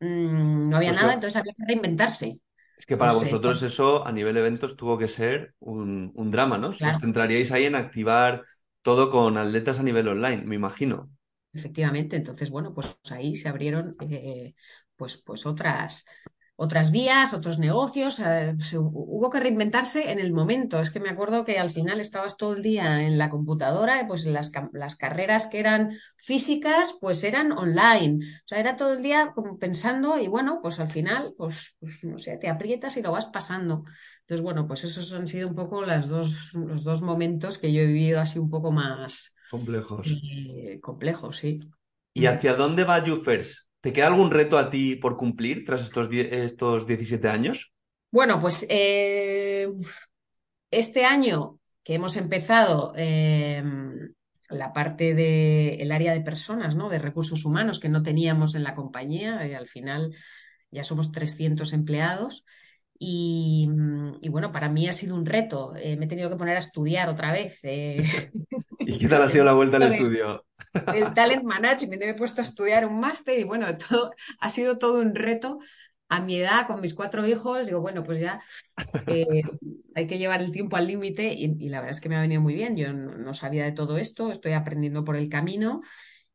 mm, 0.00 0.68
no 0.70 0.76
había 0.76 0.92
Pues 0.92 0.98
que, 0.98 1.06
nada, 1.06 1.14
entonces 1.14 1.36
había 1.36 1.54
que 1.54 1.64
reinventarse. 1.66 2.40
es 2.76 2.86
que 2.86 2.96
para 2.96 3.12
Pues 3.18 3.22
vosotros 3.22 3.62
eso 3.62 4.06
a 4.06 4.12
nivel 4.12 4.36
eventos 4.36 4.76
tuvo 4.76 4.98
que 4.98 5.08
ser 5.08 5.54
un, 5.58 6.12
un 6.14 6.30
drama, 6.30 6.58
¿no? 6.58 6.68
Os 6.70 6.78
claro, 6.78 6.98
centraríais 7.00 7.52
ahí 7.52 7.64
en 7.66 7.74
activar 7.74 8.44
todo 8.82 9.10
con 9.10 9.36
atletas 9.38 9.78
a 9.78 9.82
nivel 9.82 10.08
online, 10.08 10.42
me 10.44 10.54
imagino. 10.56 11.10
Efectivamente, 11.56 12.16
entonces 12.16 12.50
bueno, 12.50 12.74
pues 12.74 12.96
ahí 13.10 13.36
se 13.36 13.48
abrieron 13.48 13.96
eh, 14.00 14.54
pues, 14.96 15.18
pues 15.18 15.46
otras 15.46 16.06
otras 16.56 16.90
vías, 16.90 17.34
otros 17.34 17.58
negocios. 17.58 18.18
eh, 18.20 18.54
se- 18.60 18.78
hubo 18.78 19.30
que 19.30 19.40
reinventarse 19.40 20.10
en 20.10 20.18
el 20.20 20.32
momento. 20.32 20.80
Es 20.80 20.90
que 20.90 21.00
me 21.00 21.10
acuerdo 21.10 21.44
que 21.44 21.58
al 21.58 21.70
final 21.70 22.00
estabas 22.00 22.36
todo 22.36 22.54
el 22.54 22.62
día 22.62 23.02
en 23.02 23.18
la 23.18 23.30
computadora, 23.30 24.00
y 24.02 24.06
pues 24.06 24.24
las, 24.26 24.50
las 24.72 24.96
carreras 24.96 25.46
que 25.48 25.60
eran 25.60 25.92
físicas, 26.16 26.96
pues 27.00 27.22
eran 27.24 27.52
online. 27.52 28.24
O 28.44 28.48
sea, 28.48 28.58
era 28.60 28.76
todo 28.76 28.92
el 28.94 29.02
día 29.02 29.32
como 29.34 29.58
pensando 29.58 30.18
y 30.18 30.28
bueno, 30.28 30.60
pues 30.62 30.80
al 30.80 30.88
final, 30.90 31.34
pues, 31.36 31.76
pues 31.80 32.02
no 32.04 32.18
sé, 32.18 32.36
te 32.38 32.48
aprietas 32.48 32.96
y 32.96 33.02
lo 33.02 33.12
vas 33.12 33.26
pasando. 33.26 33.84
Entonces, 34.20 34.42
bueno, 34.42 34.66
pues 34.66 34.84
esos 34.84 35.12
han 35.12 35.26
sido 35.26 35.48
un 35.48 35.54
poco 35.54 35.82
las 35.84 36.08
dos, 36.08 36.52
los 36.54 36.84
dos 36.84 37.02
momentos 37.02 37.58
que 37.58 37.72
yo 37.72 37.82
he 37.82 37.86
vivido 37.86 38.20
así 38.20 38.38
un 38.38 38.50
poco 38.50 38.72
más 38.72 39.34
Complejos. 39.48 40.06
eh, 40.06 40.80
complejos, 40.82 41.38
sí. 41.38 41.60
¿Y 42.14 42.26
hacia 42.26 42.54
dónde 42.56 42.82
va 42.84 43.02
YouFirst? 43.04 43.65
¿Te 43.86 43.92
queda 43.92 44.08
algún 44.08 44.32
reto 44.32 44.58
a 44.58 44.68
ti 44.68 44.96
por 44.96 45.16
cumplir 45.16 45.64
tras 45.64 45.80
estos, 45.80 46.08
estos 46.10 46.88
17 46.88 47.28
años? 47.28 47.72
Bueno, 48.10 48.40
pues 48.40 48.66
eh, 48.68 49.68
Este 50.72 51.04
año 51.04 51.60
que 51.84 51.94
hemos 51.94 52.16
empezado 52.16 52.94
eh, 52.96 53.62
la 54.50 54.72
parte 54.72 55.14
del 55.14 55.92
área 55.92 56.14
de 56.14 56.20
personas, 56.20 56.74
¿no? 56.74 56.88
De 56.88 56.98
recursos 56.98 57.44
humanos 57.44 57.78
que 57.78 57.88
no 57.88 58.02
teníamos 58.02 58.56
en 58.56 58.64
la 58.64 58.74
compañía, 58.74 59.46
y 59.46 59.54
al 59.54 59.68
final 59.68 60.16
ya 60.72 60.82
somos 60.82 61.12
300 61.12 61.72
empleados. 61.72 62.44
Y, 62.98 63.68
y 64.22 64.28
bueno, 64.30 64.52
para 64.52 64.68
mí 64.68 64.88
ha 64.88 64.92
sido 64.92 65.14
un 65.16 65.26
reto. 65.26 65.74
Eh, 65.76 65.96
me 65.96 66.06
he 66.06 66.08
tenido 66.08 66.30
que 66.30 66.36
poner 66.36 66.56
a 66.56 66.60
estudiar 66.60 67.08
otra 67.08 67.32
vez. 67.32 67.60
eh, 67.64 68.04
¿Y 68.84 68.98
qué 68.98 69.08
tal 69.08 69.22
ha 69.22 69.28
el 69.28 69.30
sido 69.30 69.44
la 69.44 69.52
vuelta 69.52 69.76
al 69.76 69.82
estudio? 69.84 70.44
del 70.84 71.14
talent 71.14 71.42
management. 71.44 72.02
Me 72.02 72.10
he 72.10 72.14
puesto 72.14 72.40
a 72.40 72.44
estudiar 72.44 72.86
un 72.86 73.00
máster 73.00 73.38
y 73.38 73.44
bueno, 73.44 73.66
todo, 73.78 74.12
ha 74.40 74.50
sido 74.50 74.78
todo 74.78 75.00
un 75.00 75.14
reto. 75.14 75.58
A 76.08 76.20
mi 76.20 76.36
edad, 76.36 76.68
con 76.68 76.80
mis 76.80 76.94
cuatro 76.94 77.26
hijos, 77.26 77.66
digo, 77.66 77.80
bueno, 77.80 78.04
pues 78.04 78.20
ya 78.20 78.40
eh, 79.06 79.42
hay 79.94 80.06
que 80.06 80.18
llevar 80.18 80.42
el 80.42 80.52
tiempo 80.52 80.76
al 80.76 80.86
límite 80.86 81.32
y, 81.34 81.56
y 81.60 81.68
la 81.70 81.80
verdad 81.80 81.92
es 81.92 82.00
que 82.00 82.08
me 82.08 82.16
ha 82.16 82.20
venido 82.22 82.42
muy 82.42 82.54
bien. 82.54 82.76
Yo 82.76 82.92
no, 82.92 83.16
no 83.18 83.34
sabía 83.34 83.64
de 83.64 83.72
todo 83.72 83.98
esto, 83.98 84.30
estoy 84.32 84.52
aprendiendo 84.52 85.04
por 85.04 85.16
el 85.16 85.28
camino, 85.28 85.82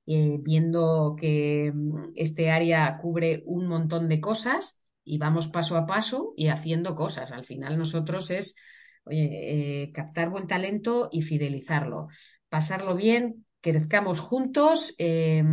viendo 0.06 1.16
que 1.20 1.72
mm, 1.74 2.14
este 2.16 2.52
área 2.52 2.98
cubre 2.98 3.44
un 3.46 3.68
montón 3.68 4.10
de 4.10 4.22
cosas 4.22 4.81
y 5.04 5.18
vamos 5.18 5.48
paso 5.48 5.78
a 5.78 5.86
paso 5.86 6.34
y 6.38 6.48
haciendo 6.48 6.96
cosas. 6.96 7.32
Al 7.32 7.46
final 7.46 7.78
nosotros 7.78 8.30
es, 8.32 8.56
oye, 9.06 9.84
eh, 9.84 9.92
captar 9.94 10.30
buen 10.30 10.48
talento 10.48 11.10
y 11.12 11.22
fidelizarlo, 11.22 12.08
pasarlo 12.50 12.96
bien, 12.96 13.46
crezcamos 13.62 14.20
juntos. 14.20 14.94
eh, 14.98 15.44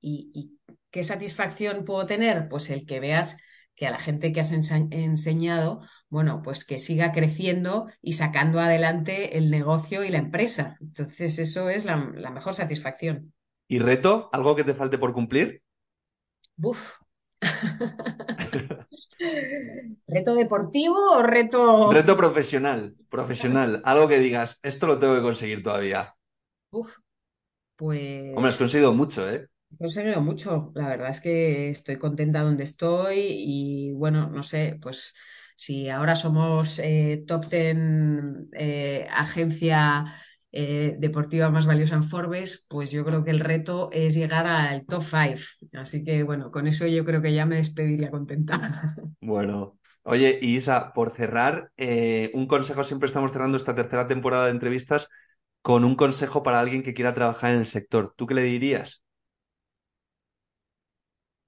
y, 0.00 0.30
y 0.34 0.58
qué 0.90 1.04
satisfacción 1.04 1.84
puedo 1.84 2.06
tener? 2.06 2.48
Pues 2.48 2.70
el 2.70 2.86
que 2.86 3.00
veas 3.00 3.36
que 3.74 3.86
a 3.86 3.90
la 3.90 3.98
gente 3.98 4.32
que 4.32 4.40
has 4.40 4.52
enseñado, 4.52 5.82
bueno, 6.08 6.40
pues 6.42 6.64
que 6.64 6.78
siga 6.78 7.12
creciendo 7.12 7.88
y 8.00 8.14
sacando 8.14 8.60
adelante 8.60 9.36
el 9.36 9.50
negocio 9.50 10.02
y 10.04 10.08
la 10.08 10.18
empresa. 10.18 10.76
Entonces, 10.80 11.38
eso 11.38 11.68
es 11.68 11.84
la, 11.84 12.10
la 12.14 12.30
mejor 12.30 12.54
satisfacción. 12.54 13.34
¿Y 13.68 13.78
reto? 13.78 14.28
¿Algo 14.32 14.56
que 14.56 14.64
te 14.64 14.74
falte 14.74 14.98
por 14.98 15.12
cumplir? 15.12 15.62
Buf, 16.58 16.98
¿Reto 20.06 20.34
deportivo 20.34 21.12
o 21.12 21.22
reto...? 21.22 21.92
Reto 21.92 22.16
profesional, 22.16 22.94
profesional. 23.10 23.82
Algo 23.84 24.08
que 24.08 24.18
digas, 24.18 24.58
esto 24.62 24.86
lo 24.86 24.98
tengo 24.98 25.14
que 25.14 25.22
conseguir 25.22 25.62
todavía. 25.62 26.14
Uf, 26.70 26.96
pues... 27.76 28.32
Hombre, 28.34 28.50
has 28.50 28.56
conseguido 28.56 28.92
mucho, 28.92 29.28
¿eh? 29.30 29.46
He 29.72 29.76
conseguido 29.78 30.20
mucho. 30.20 30.72
La 30.74 30.88
verdad 30.88 31.10
es 31.10 31.20
que 31.20 31.70
estoy 31.70 31.98
contenta 31.98 32.42
donde 32.42 32.64
estoy 32.64 33.18
y 33.20 33.92
bueno, 33.92 34.28
no 34.28 34.42
sé, 34.42 34.78
pues 34.80 35.14
si 35.56 35.88
ahora 35.88 36.14
somos 36.16 36.78
eh, 36.78 37.24
top 37.26 37.48
10 37.48 37.76
eh, 38.52 39.06
agencia 39.10 40.04
eh, 40.52 40.96
deportiva 40.98 41.50
más 41.50 41.66
valiosa 41.66 41.96
en 41.96 42.04
Forbes, 42.04 42.66
pues 42.68 42.90
yo 42.90 43.04
creo 43.04 43.24
que 43.24 43.30
el 43.30 43.40
reto 43.40 43.90
es 43.92 44.14
llegar 44.14 44.46
al 44.46 44.86
top 44.86 45.02
5. 45.02 45.42
Así 45.74 46.04
que 46.04 46.22
bueno, 46.22 46.50
con 46.50 46.66
eso 46.66 46.86
yo 46.86 47.04
creo 47.04 47.22
que 47.22 47.34
ya 47.34 47.46
me 47.46 47.56
despediría 47.56 48.10
contenta. 48.10 48.96
Bueno, 49.20 49.78
oye, 50.02 50.38
y 50.42 50.56
Isa, 50.56 50.92
por 50.92 51.10
cerrar, 51.10 51.72
eh, 51.76 52.30
un 52.34 52.46
consejo, 52.46 52.84
siempre 52.84 53.06
estamos 53.06 53.32
cerrando 53.32 53.56
esta 53.56 53.74
tercera 53.74 54.06
temporada 54.06 54.44
de 54.46 54.50
entrevistas 54.52 55.08
con 55.62 55.84
un 55.84 55.96
consejo 55.96 56.42
para 56.42 56.60
alguien 56.60 56.82
que 56.82 56.94
quiera 56.94 57.14
trabajar 57.14 57.52
en 57.52 57.60
el 57.60 57.66
sector. 57.66 58.14
¿Tú 58.16 58.26
qué 58.26 58.34
le 58.34 58.42
dirías? 58.42 59.02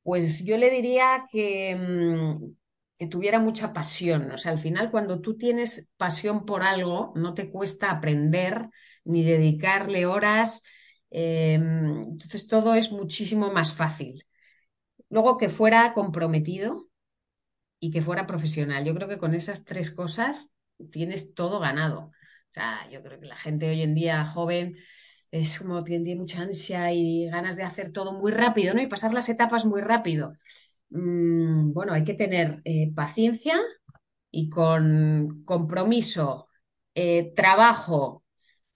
Pues 0.03 0.45
yo 0.45 0.57
le 0.57 0.71
diría 0.71 1.27
que, 1.31 1.77
mm, 1.77 2.53
que 2.99 3.07
tuviera 3.07 3.39
mucha 3.41 3.73
pasión. 3.73 4.31
O 4.33 4.39
sea, 4.39 4.53
al 4.53 4.59
final 4.59 4.91
cuando 4.91 5.21
tú 5.21 5.37
tienes 5.39 5.91
pasión 5.97 6.45
por 6.47 6.63
algo, 6.63 7.13
no 7.17 7.35
te 7.35 7.51
cuesta 7.51 7.91
aprender 7.91 8.69
ni 9.05 9.25
dedicarle 9.25 10.07
horas. 10.07 10.63
eh, 11.11 11.55
entonces 11.55 12.47
todo 12.49 12.75
es 12.75 12.93
muchísimo 12.93 13.53
más 13.53 13.75
fácil. 13.75 14.25
Luego 15.11 15.39
que 15.39 15.49
fuera 15.49 15.95
comprometido 15.95 16.89
y 17.81 17.91
que 17.91 18.03
fuera 18.03 18.27
profesional. 18.27 18.85
Yo 18.85 18.95
creo 18.95 19.09
que 19.09 19.19
con 19.19 19.35
esas 19.35 19.65
tres 19.65 19.91
cosas 19.91 20.53
tienes 20.91 21.35
todo 21.35 21.61
ganado. 21.61 22.01
O 22.51 22.53
sea, 22.53 22.89
yo 22.91 23.03
creo 23.03 23.21
que 23.21 23.27
la 23.27 23.37
gente 23.37 23.69
hoy 23.69 23.83
en 23.83 23.95
día 23.95 24.25
joven 24.25 24.77
es 25.31 25.59
como 25.59 25.85
tiene 25.85 26.17
mucha 26.17 26.41
ansia 26.43 26.93
y 26.93 27.27
ganas 27.29 27.57
de 27.57 27.63
hacer 27.65 27.93
todo 27.93 28.13
muy 28.15 28.33
rápido, 28.33 28.75
¿no? 28.75 28.81
Y 28.83 28.87
pasar 28.87 29.13
las 29.15 29.29
etapas 29.29 29.65
muy 29.67 29.81
rápido. 29.83 30.33
Mm, 30.91 31.73
bueno, 31.73 31.93
hay 31.93 32.05
que 32.05 32.15
tener 32.15 32.61
eh, 32.65 32.93
paciencia 32.95 33.59
y 34.31 34.49
con 34.49 35.43
compromiso, 35.45 36.49
eh, 36.95 37.33
trabajo 37.37 38.25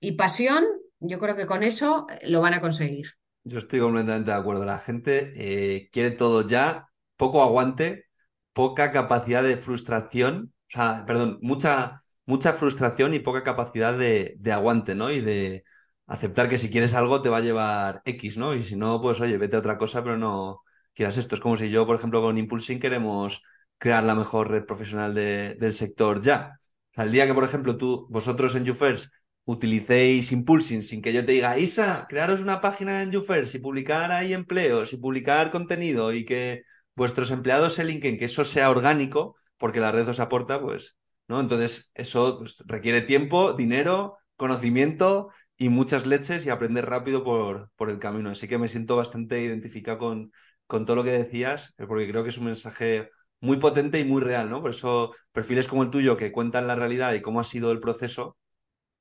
y 0.00 0.12
pasión, 0.12 0.64
yo 1.00 1.18
creo 1.18 1.36
que 1.36 1.46
con 1.46 1.62
eso 1.62 2.06
eh, 2.10 2.28
lo 2.28 2.40
van 2.40 2.54
a 2.54 2.60
conseguir. 2.60 3.06
Yo 3.44 3.58
estoy 3.58 3.80
completamente 3.80 4.30
de 4.30 4.36
acuerdo. 4.36 4.64
La 4.64 4.78
gente 4.78 5.88
quiere 5.92 6.12
todo 6.12 6.46
ya, 6.46 6.88
poco 7.16 7.42
aguante, 7.42 8.06
poca 8.52 8.92
capacidad 8.92 9.42
de 9.42 9.56
frustración, 9.56 10.54
o 10.68 10.70
sea, 10.70 11.04
perdón, 11.06 11.38
mucha, 11.42 12.04
mucha 12.24 12.52
frustración 12.52 13.14
y 13.14 13.18
poca 13.18 13.42
capacidad 13.42 13.98
de, 13.98 14.36
de 14.38 14.52
aguante, 14.52 14.94
¿no? 14.94 15.10
Y 15.10 15.20
de 15.20 15.64
aceptar 16.06 16.48
que 16.48 16.58
si 16.58 16.70
quieres 16.70 16.94
algo 16.94 17.20
te 17.22 17.28
va 17.30 17.38
a 17.38 17.40
llevar 17.40 18.00
X, 18.04 18.36
¿no? 18.38 18.54
Y 18.54 18.62
si 18.62 18.76
no, 18.76 19.00
pues 19.00 19.20
oye, 19.20 19.38
vete 19.38 19.56
a 19.56 19.58
otra 19.60 19.76
cosa, 19.78 20.04
pero 20.04 20.16
no 20.16 20.62
quieras 20.94 21.16
esto. 21.16 21.34
Es 21.34 21.40
como 21.40 21.56
si 21.56 21.70
yo, 21.70 21.86
por 21.86 21.96
ejemplo, 21.96 22.20
con 22.22 22.38
Impulsing 22.38 22.80
queremos 22.80 23.42
crear 23.78 24.04
la 24.04 24.14
mejor 24.14 24.50
red 24.50 24.64
profesional 24.64 25.14
de- 25.14 25.54
del 25.56 25.74
sector 25.74 26.22
ya. 26.22 26.58
O 26.92 26.94
sea, 26.94 27.04
el 27.04 27.12
día 27.12 27.26
que, 27.26 27.34
por 27.34 27.44
ejemplo, 27.44 27.76
tú, 27.76 28.06
vosotros 28.10 28.54
en 28.54 28.64
YouFirst 28.64 29.12
utilicéis 29.44 30.30
Impulsing 30.32 30.82
sin 30.82 31.02
que 31.02 31.12
yo 31.12 31.24
te 31.26 31.32
diga, 31.32 31.58
Isa, 31.58 32.06
crearos 32.08 32.40
una 32.40 32.60
página 32.60 33.02
en 33.02 33.10
YouFirst 33.10 33.54
y 33.56 33.58
publicar 33.58 34.12
ahí 34.12 34.32
empleos 34.34 34.92
y 34.92 34.96
publicar 34.98 35.50
contenido 35.50 36.12
y 36.12 36.24
que 36.24 36.62
vuestros 36.94 37.30
empleados 37.30 37.74
se 37.74 37.84
linken, 37.84 38.18
que 38.18 38.26
eso 38.26 38.44
sea 38.44 38.70
orgánico, 38.70 39.36
porque 39.58 39.80
la 39.80 39.90
red 39.92 40.08
os 40.08 40.20
aporta, 40.20 40.60
pues, 40.60 40.96
¿no? 41.28 41.40
Entonces, 41.40 41.90
eso 41.94 42.38
pues, 42.38 42.62
requiere 42.66 43.00
tiempo, 43.02 43.52
dinero, 43.54 44.18
conocimiento 44.36 45.30
y 45.56 45.68
muchas 45.68 46.06
leches 46.06 46.44
y 46.46 46.50
aprender 46.50 46.86
rápido 46.86 47.24
por, 47.24 47.70
por 47.76 47.90
el 47.90 47.98
camino. 47.98 48.30
Así 48.30 48.46
que 48.48 48.58
me 48.58 48.68
siento 48.68 48.96
bastante 48.96 49.40
identificado 49.42 49.98
con, 49.98 50.32
con 50.66 50.84
todo 50.86 50.96
lo 50.96 51.04
que 51.04 51.10
decías, 51.12 51.74
eh, 51.78 51.86
porque 51.86 52.08
creo 52.08 52.22
que 52.24 52.30
es 52.30 52.38
un 52.38 52.46
mensaje 52.46 53.10
muy 53.40 53.56
potente 53.58 53.98
y 54.00 54.04
muy 54.04 54.22
real, 54.22 54.50
¿no? 54.50 54.60
Por 54.62 54.70
eso 54.70 55.12
perfiles 55.32 55.68
como 55.68 55.82
el 55.82 55.90
tuyo 55.90 56.16
que 56.16 56.32
cuentan 56.32 56.66
la 56.66 56.74
realidad 56.76 57.12
y 57.14 57.22
cómo 57.22 57.40
ha 57.40 57.44
sido 57.44 57.72
el 57.72 57.80
proceso, 57.80 58.36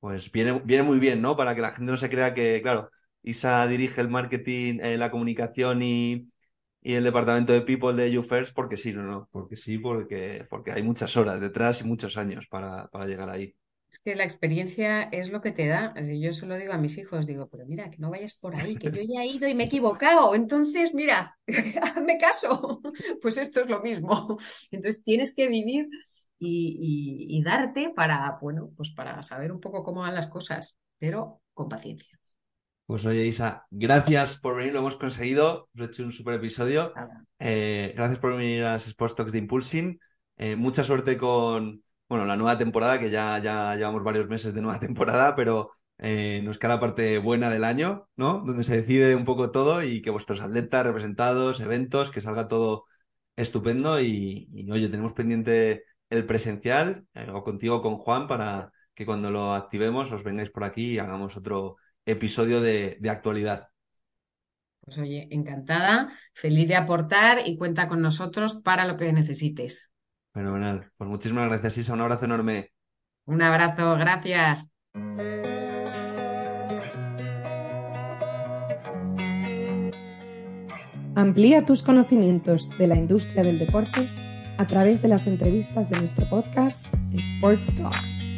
pues 0.00 0.30
viene, 0.32 0.60
viene 0.64 0.82
muy 0.84 0.98
bien, 0.98 1.22
¿no? 1.22 1.36
Para 1.36 1.54
que 1.54 1.60
la 1.60 1.72
gente 1.72 1.90
no 1.92 1.96
se 1.96 2.10
crea 2.10 2.34
que, 2.34 2.60
claro, 2.62 2.90
Isa 3.22 3.66
dirige 3.66 4.00
el 4.00 4.08
marketing, 4.08 4.80
eh, 4.82 4.98
la 4.98 5.10
comunicación 5.10 5.82
y, 5.82 6.28
y 6.82 6.94
el 6.94 7.04
departamento 7.04 7.52
de 7.52 7.62
People 7.62 7.94
de 7.94 8.10
YouFirst 8.12 8.54
porque 8.54 8.76
sí, 8.76 8.92
no, 8.92 9.02
no, 9.04 9.28
porque 9.32 9.56
sí, 9.56 9.78
porque, 9.78 10.46
porque 10.50 10.72
hay 10.72 10.82
muchas 10.82 11.16
horas 11.16 11.40
detrás 11.40 11.80
y 11.80 11.84
muchos 11.84 12.16
años 12.18 12.46
para, 12.48 12.88
para 12.88 13.06
llegar 13.06 13.30
ahí. 13.30 13.54
Es 13.92 13.98
que 13.98 14.16
la 14.16 14.24
experiencia 14.24 15.02
es 15.04 15.30
lo 15.30 15.42
que 15.42 15.52
te 15.52 15.66
da. 15.68 15.94
Yo 16.02 16.32
se 16.32 16.46
lo 16.46 16.56
digo 16.56 16.72
a 16.72 16.78
mis 16.78 16.96
hijos, 16.96 17.26
digo, 17.26 17.48
pero 17.50 17.66
mira, 17.66 17.90
que 17.90 17.98
no 17.98 18.10
vayas 18.10 18.34
por 18.34 18.56
ahí, 18.56 18.78
que 18.78 18.90
yo 18.90 19.02
ya 19.02 19.22
he 19.22 19.26
ido 19.26 19.46
y 19.48 19.54
me 19.54 19.64
he 19.64 19.66
equivocado. 19.66 20.34
Entonces, 20.34 20.94
mira, 20.94 21.38
hazme 21.82 22.18
caso. 22.18 22.80
Pues 23.20 23.36
esto 23.36 23.60
es 23.60 23.68
lo 23.70 23.80
mismo. 23.82 24.38
Entonces 24.70 25.04
tienes 25.04 25.34
que 25.34 25.46
vivir 25.48 25.88
y, 26.38 27.26
y- 27.28 27.38
y 27.38 27.42
darte 27.42 27.90
para, 27.94 28.38
bueno, 28.40 28.70
pues 28.76 28.90
para 28.90 29.22
saber 29.22 29.52
un 29.52 29.60
poco 29.60 29.84
cómo 29.84 30.00
van 30.02 30.14
las 30.14 30.28
cosas, 30.28 30.78
pero 30.98 31.42
con 31.54 31.68
paciencia. 31.68 32.18
Pues 32.86 33.04
oye, 33.06 33.26
Isa, 33.26 33.66
gracias 33.70 34.38
por 34.38 34.56
venir, 34.56 34.72
lo 34.72 34.80
hemos 34.80 34.96
conseguido, 34.96 35.68
hemos 35.74 35.88
hecho 35.88 36.02
un 36.04 36.12
super 36.12 36.34
episodio. 36.34 37.00
Eh, 37.38 37.92
gracias 37.96 38.18
por 38.18 38.36
venir 38.36 38.64
a 38.64 38.72
las 38.74 38.86
Sports 38.86 39.14
Talks 39.16 39.32
de 39.32 39.38
Impulsing. 39.38 40.00
Eh, 40.36 40.56
mucha 40.56 40.84
suerte 40.84 41.16
con, 41.16 41.82
bueno, 42.12 42.26
la 42.26 42.36
nueva 42.36 42.58
temporada, 42.58 43.00
que 43.00 43.08
ya, 43.10 43.38
ya 43.38 43.74
llevamos 43.74 44.04
varios 44.04 44.28
meses 44.28 44.52
de 44.52 44.60
nueva 44.60 44.78
temporada, 44.86 45.34
pero 45.34 45.70
eh, 45.96 46.42
nos 46.44 46.58
queda 46.58 46.74
la 46.74 46.80
parte 46.80 47.16
buena 47.16 47.48
del 47.48 47.64
año, 47.64 48.06
¿no? 48.16 48.42
Donde 48.44 48.64
se 48.64 48.82
decide 48.82 49.16
un 49.16 49.24
poco 49.24 49.50
todo 49.50 49.82
y 49.82 50.02
que 50.02 50.10
vuestros 50.10 50.42
atletas, 50.42 50.84
representados, 50.84 51.60
eventos, 51.60 52.10
que 52.10 52.20
salga 52.20 52.48
todo 52.48 52.84
estupendo. 53.34 53.98
Y, 53.98 54.46
y, 54.52 54.70
oye, 54.70 54.90
tenemos 54.90 55.14
pendiente 55.14 55.84
el 56.10 56.26
presencial, 56.26 57.06
eh, 57.14 57.28
contigo 57.42 57.80
con 57.80 57.96
Juan, 57.96 58.26
para 58.26 58.72
que 58.94 59.06
cuando 59.06 59.30
lo 59.30 59.54
activemos 59.54 60.12
os 60.12 60.22
vengáis 60.22 60.50
por 60.50 60.64
aquí 60.64 60.92
y 60.92 60.98
hagamos 60.98 61.38
otro 61.38 61.76
episodio 62.04 62.60
de, 62.60 62.98
de 63.00 63.08
actualidad. 63.08 63.68
Pues 64.82 64.98
oye, 64.98 65.28
encantada, 65.30 66.12
feliz 66.34 66.68
de 66.68 66.76
aportar 66.76 67.38
y 67.46 67.56
cuenta 67.56 67.88
con 67.88 68.02
nosotros 68.02 68.56
para 68.56 68.84
lo 68.84 68.98
que 68.98 69.10
necesites. 69.14 69.91
Fenomenal. 70.32 70.90
Pues 70.96 71.10
muchísimas 71.10 71.48
gracias, 71.48 71.78
Isa. 71.78 71.92
Un 71.94 72.00
abrazo 72.00 72.24
enorme. 72.24 72.70
Un 73.26 73.42
abrazo, 73.42 73.96
gracias. 73.96 74.70
Amplía 81.14 81.64
tus 81.64 81.82
conocimientos 81.82 82.70
de 82.78 82.86
la 82.86 82.96
industria 82.96 83.42
del 83.42 83.58
deporte 83.58 84.08
a 84.58 84.66
través 84.66 85.02
de 85.02 85.08
las 85.08 85.26
entrevistas 85.26 85.90
de 85.90 85.98
nuestro 85.98 86.28
podcast 86.28 86.86
Sports 87.12 87.74
Talks. 87.74 88.31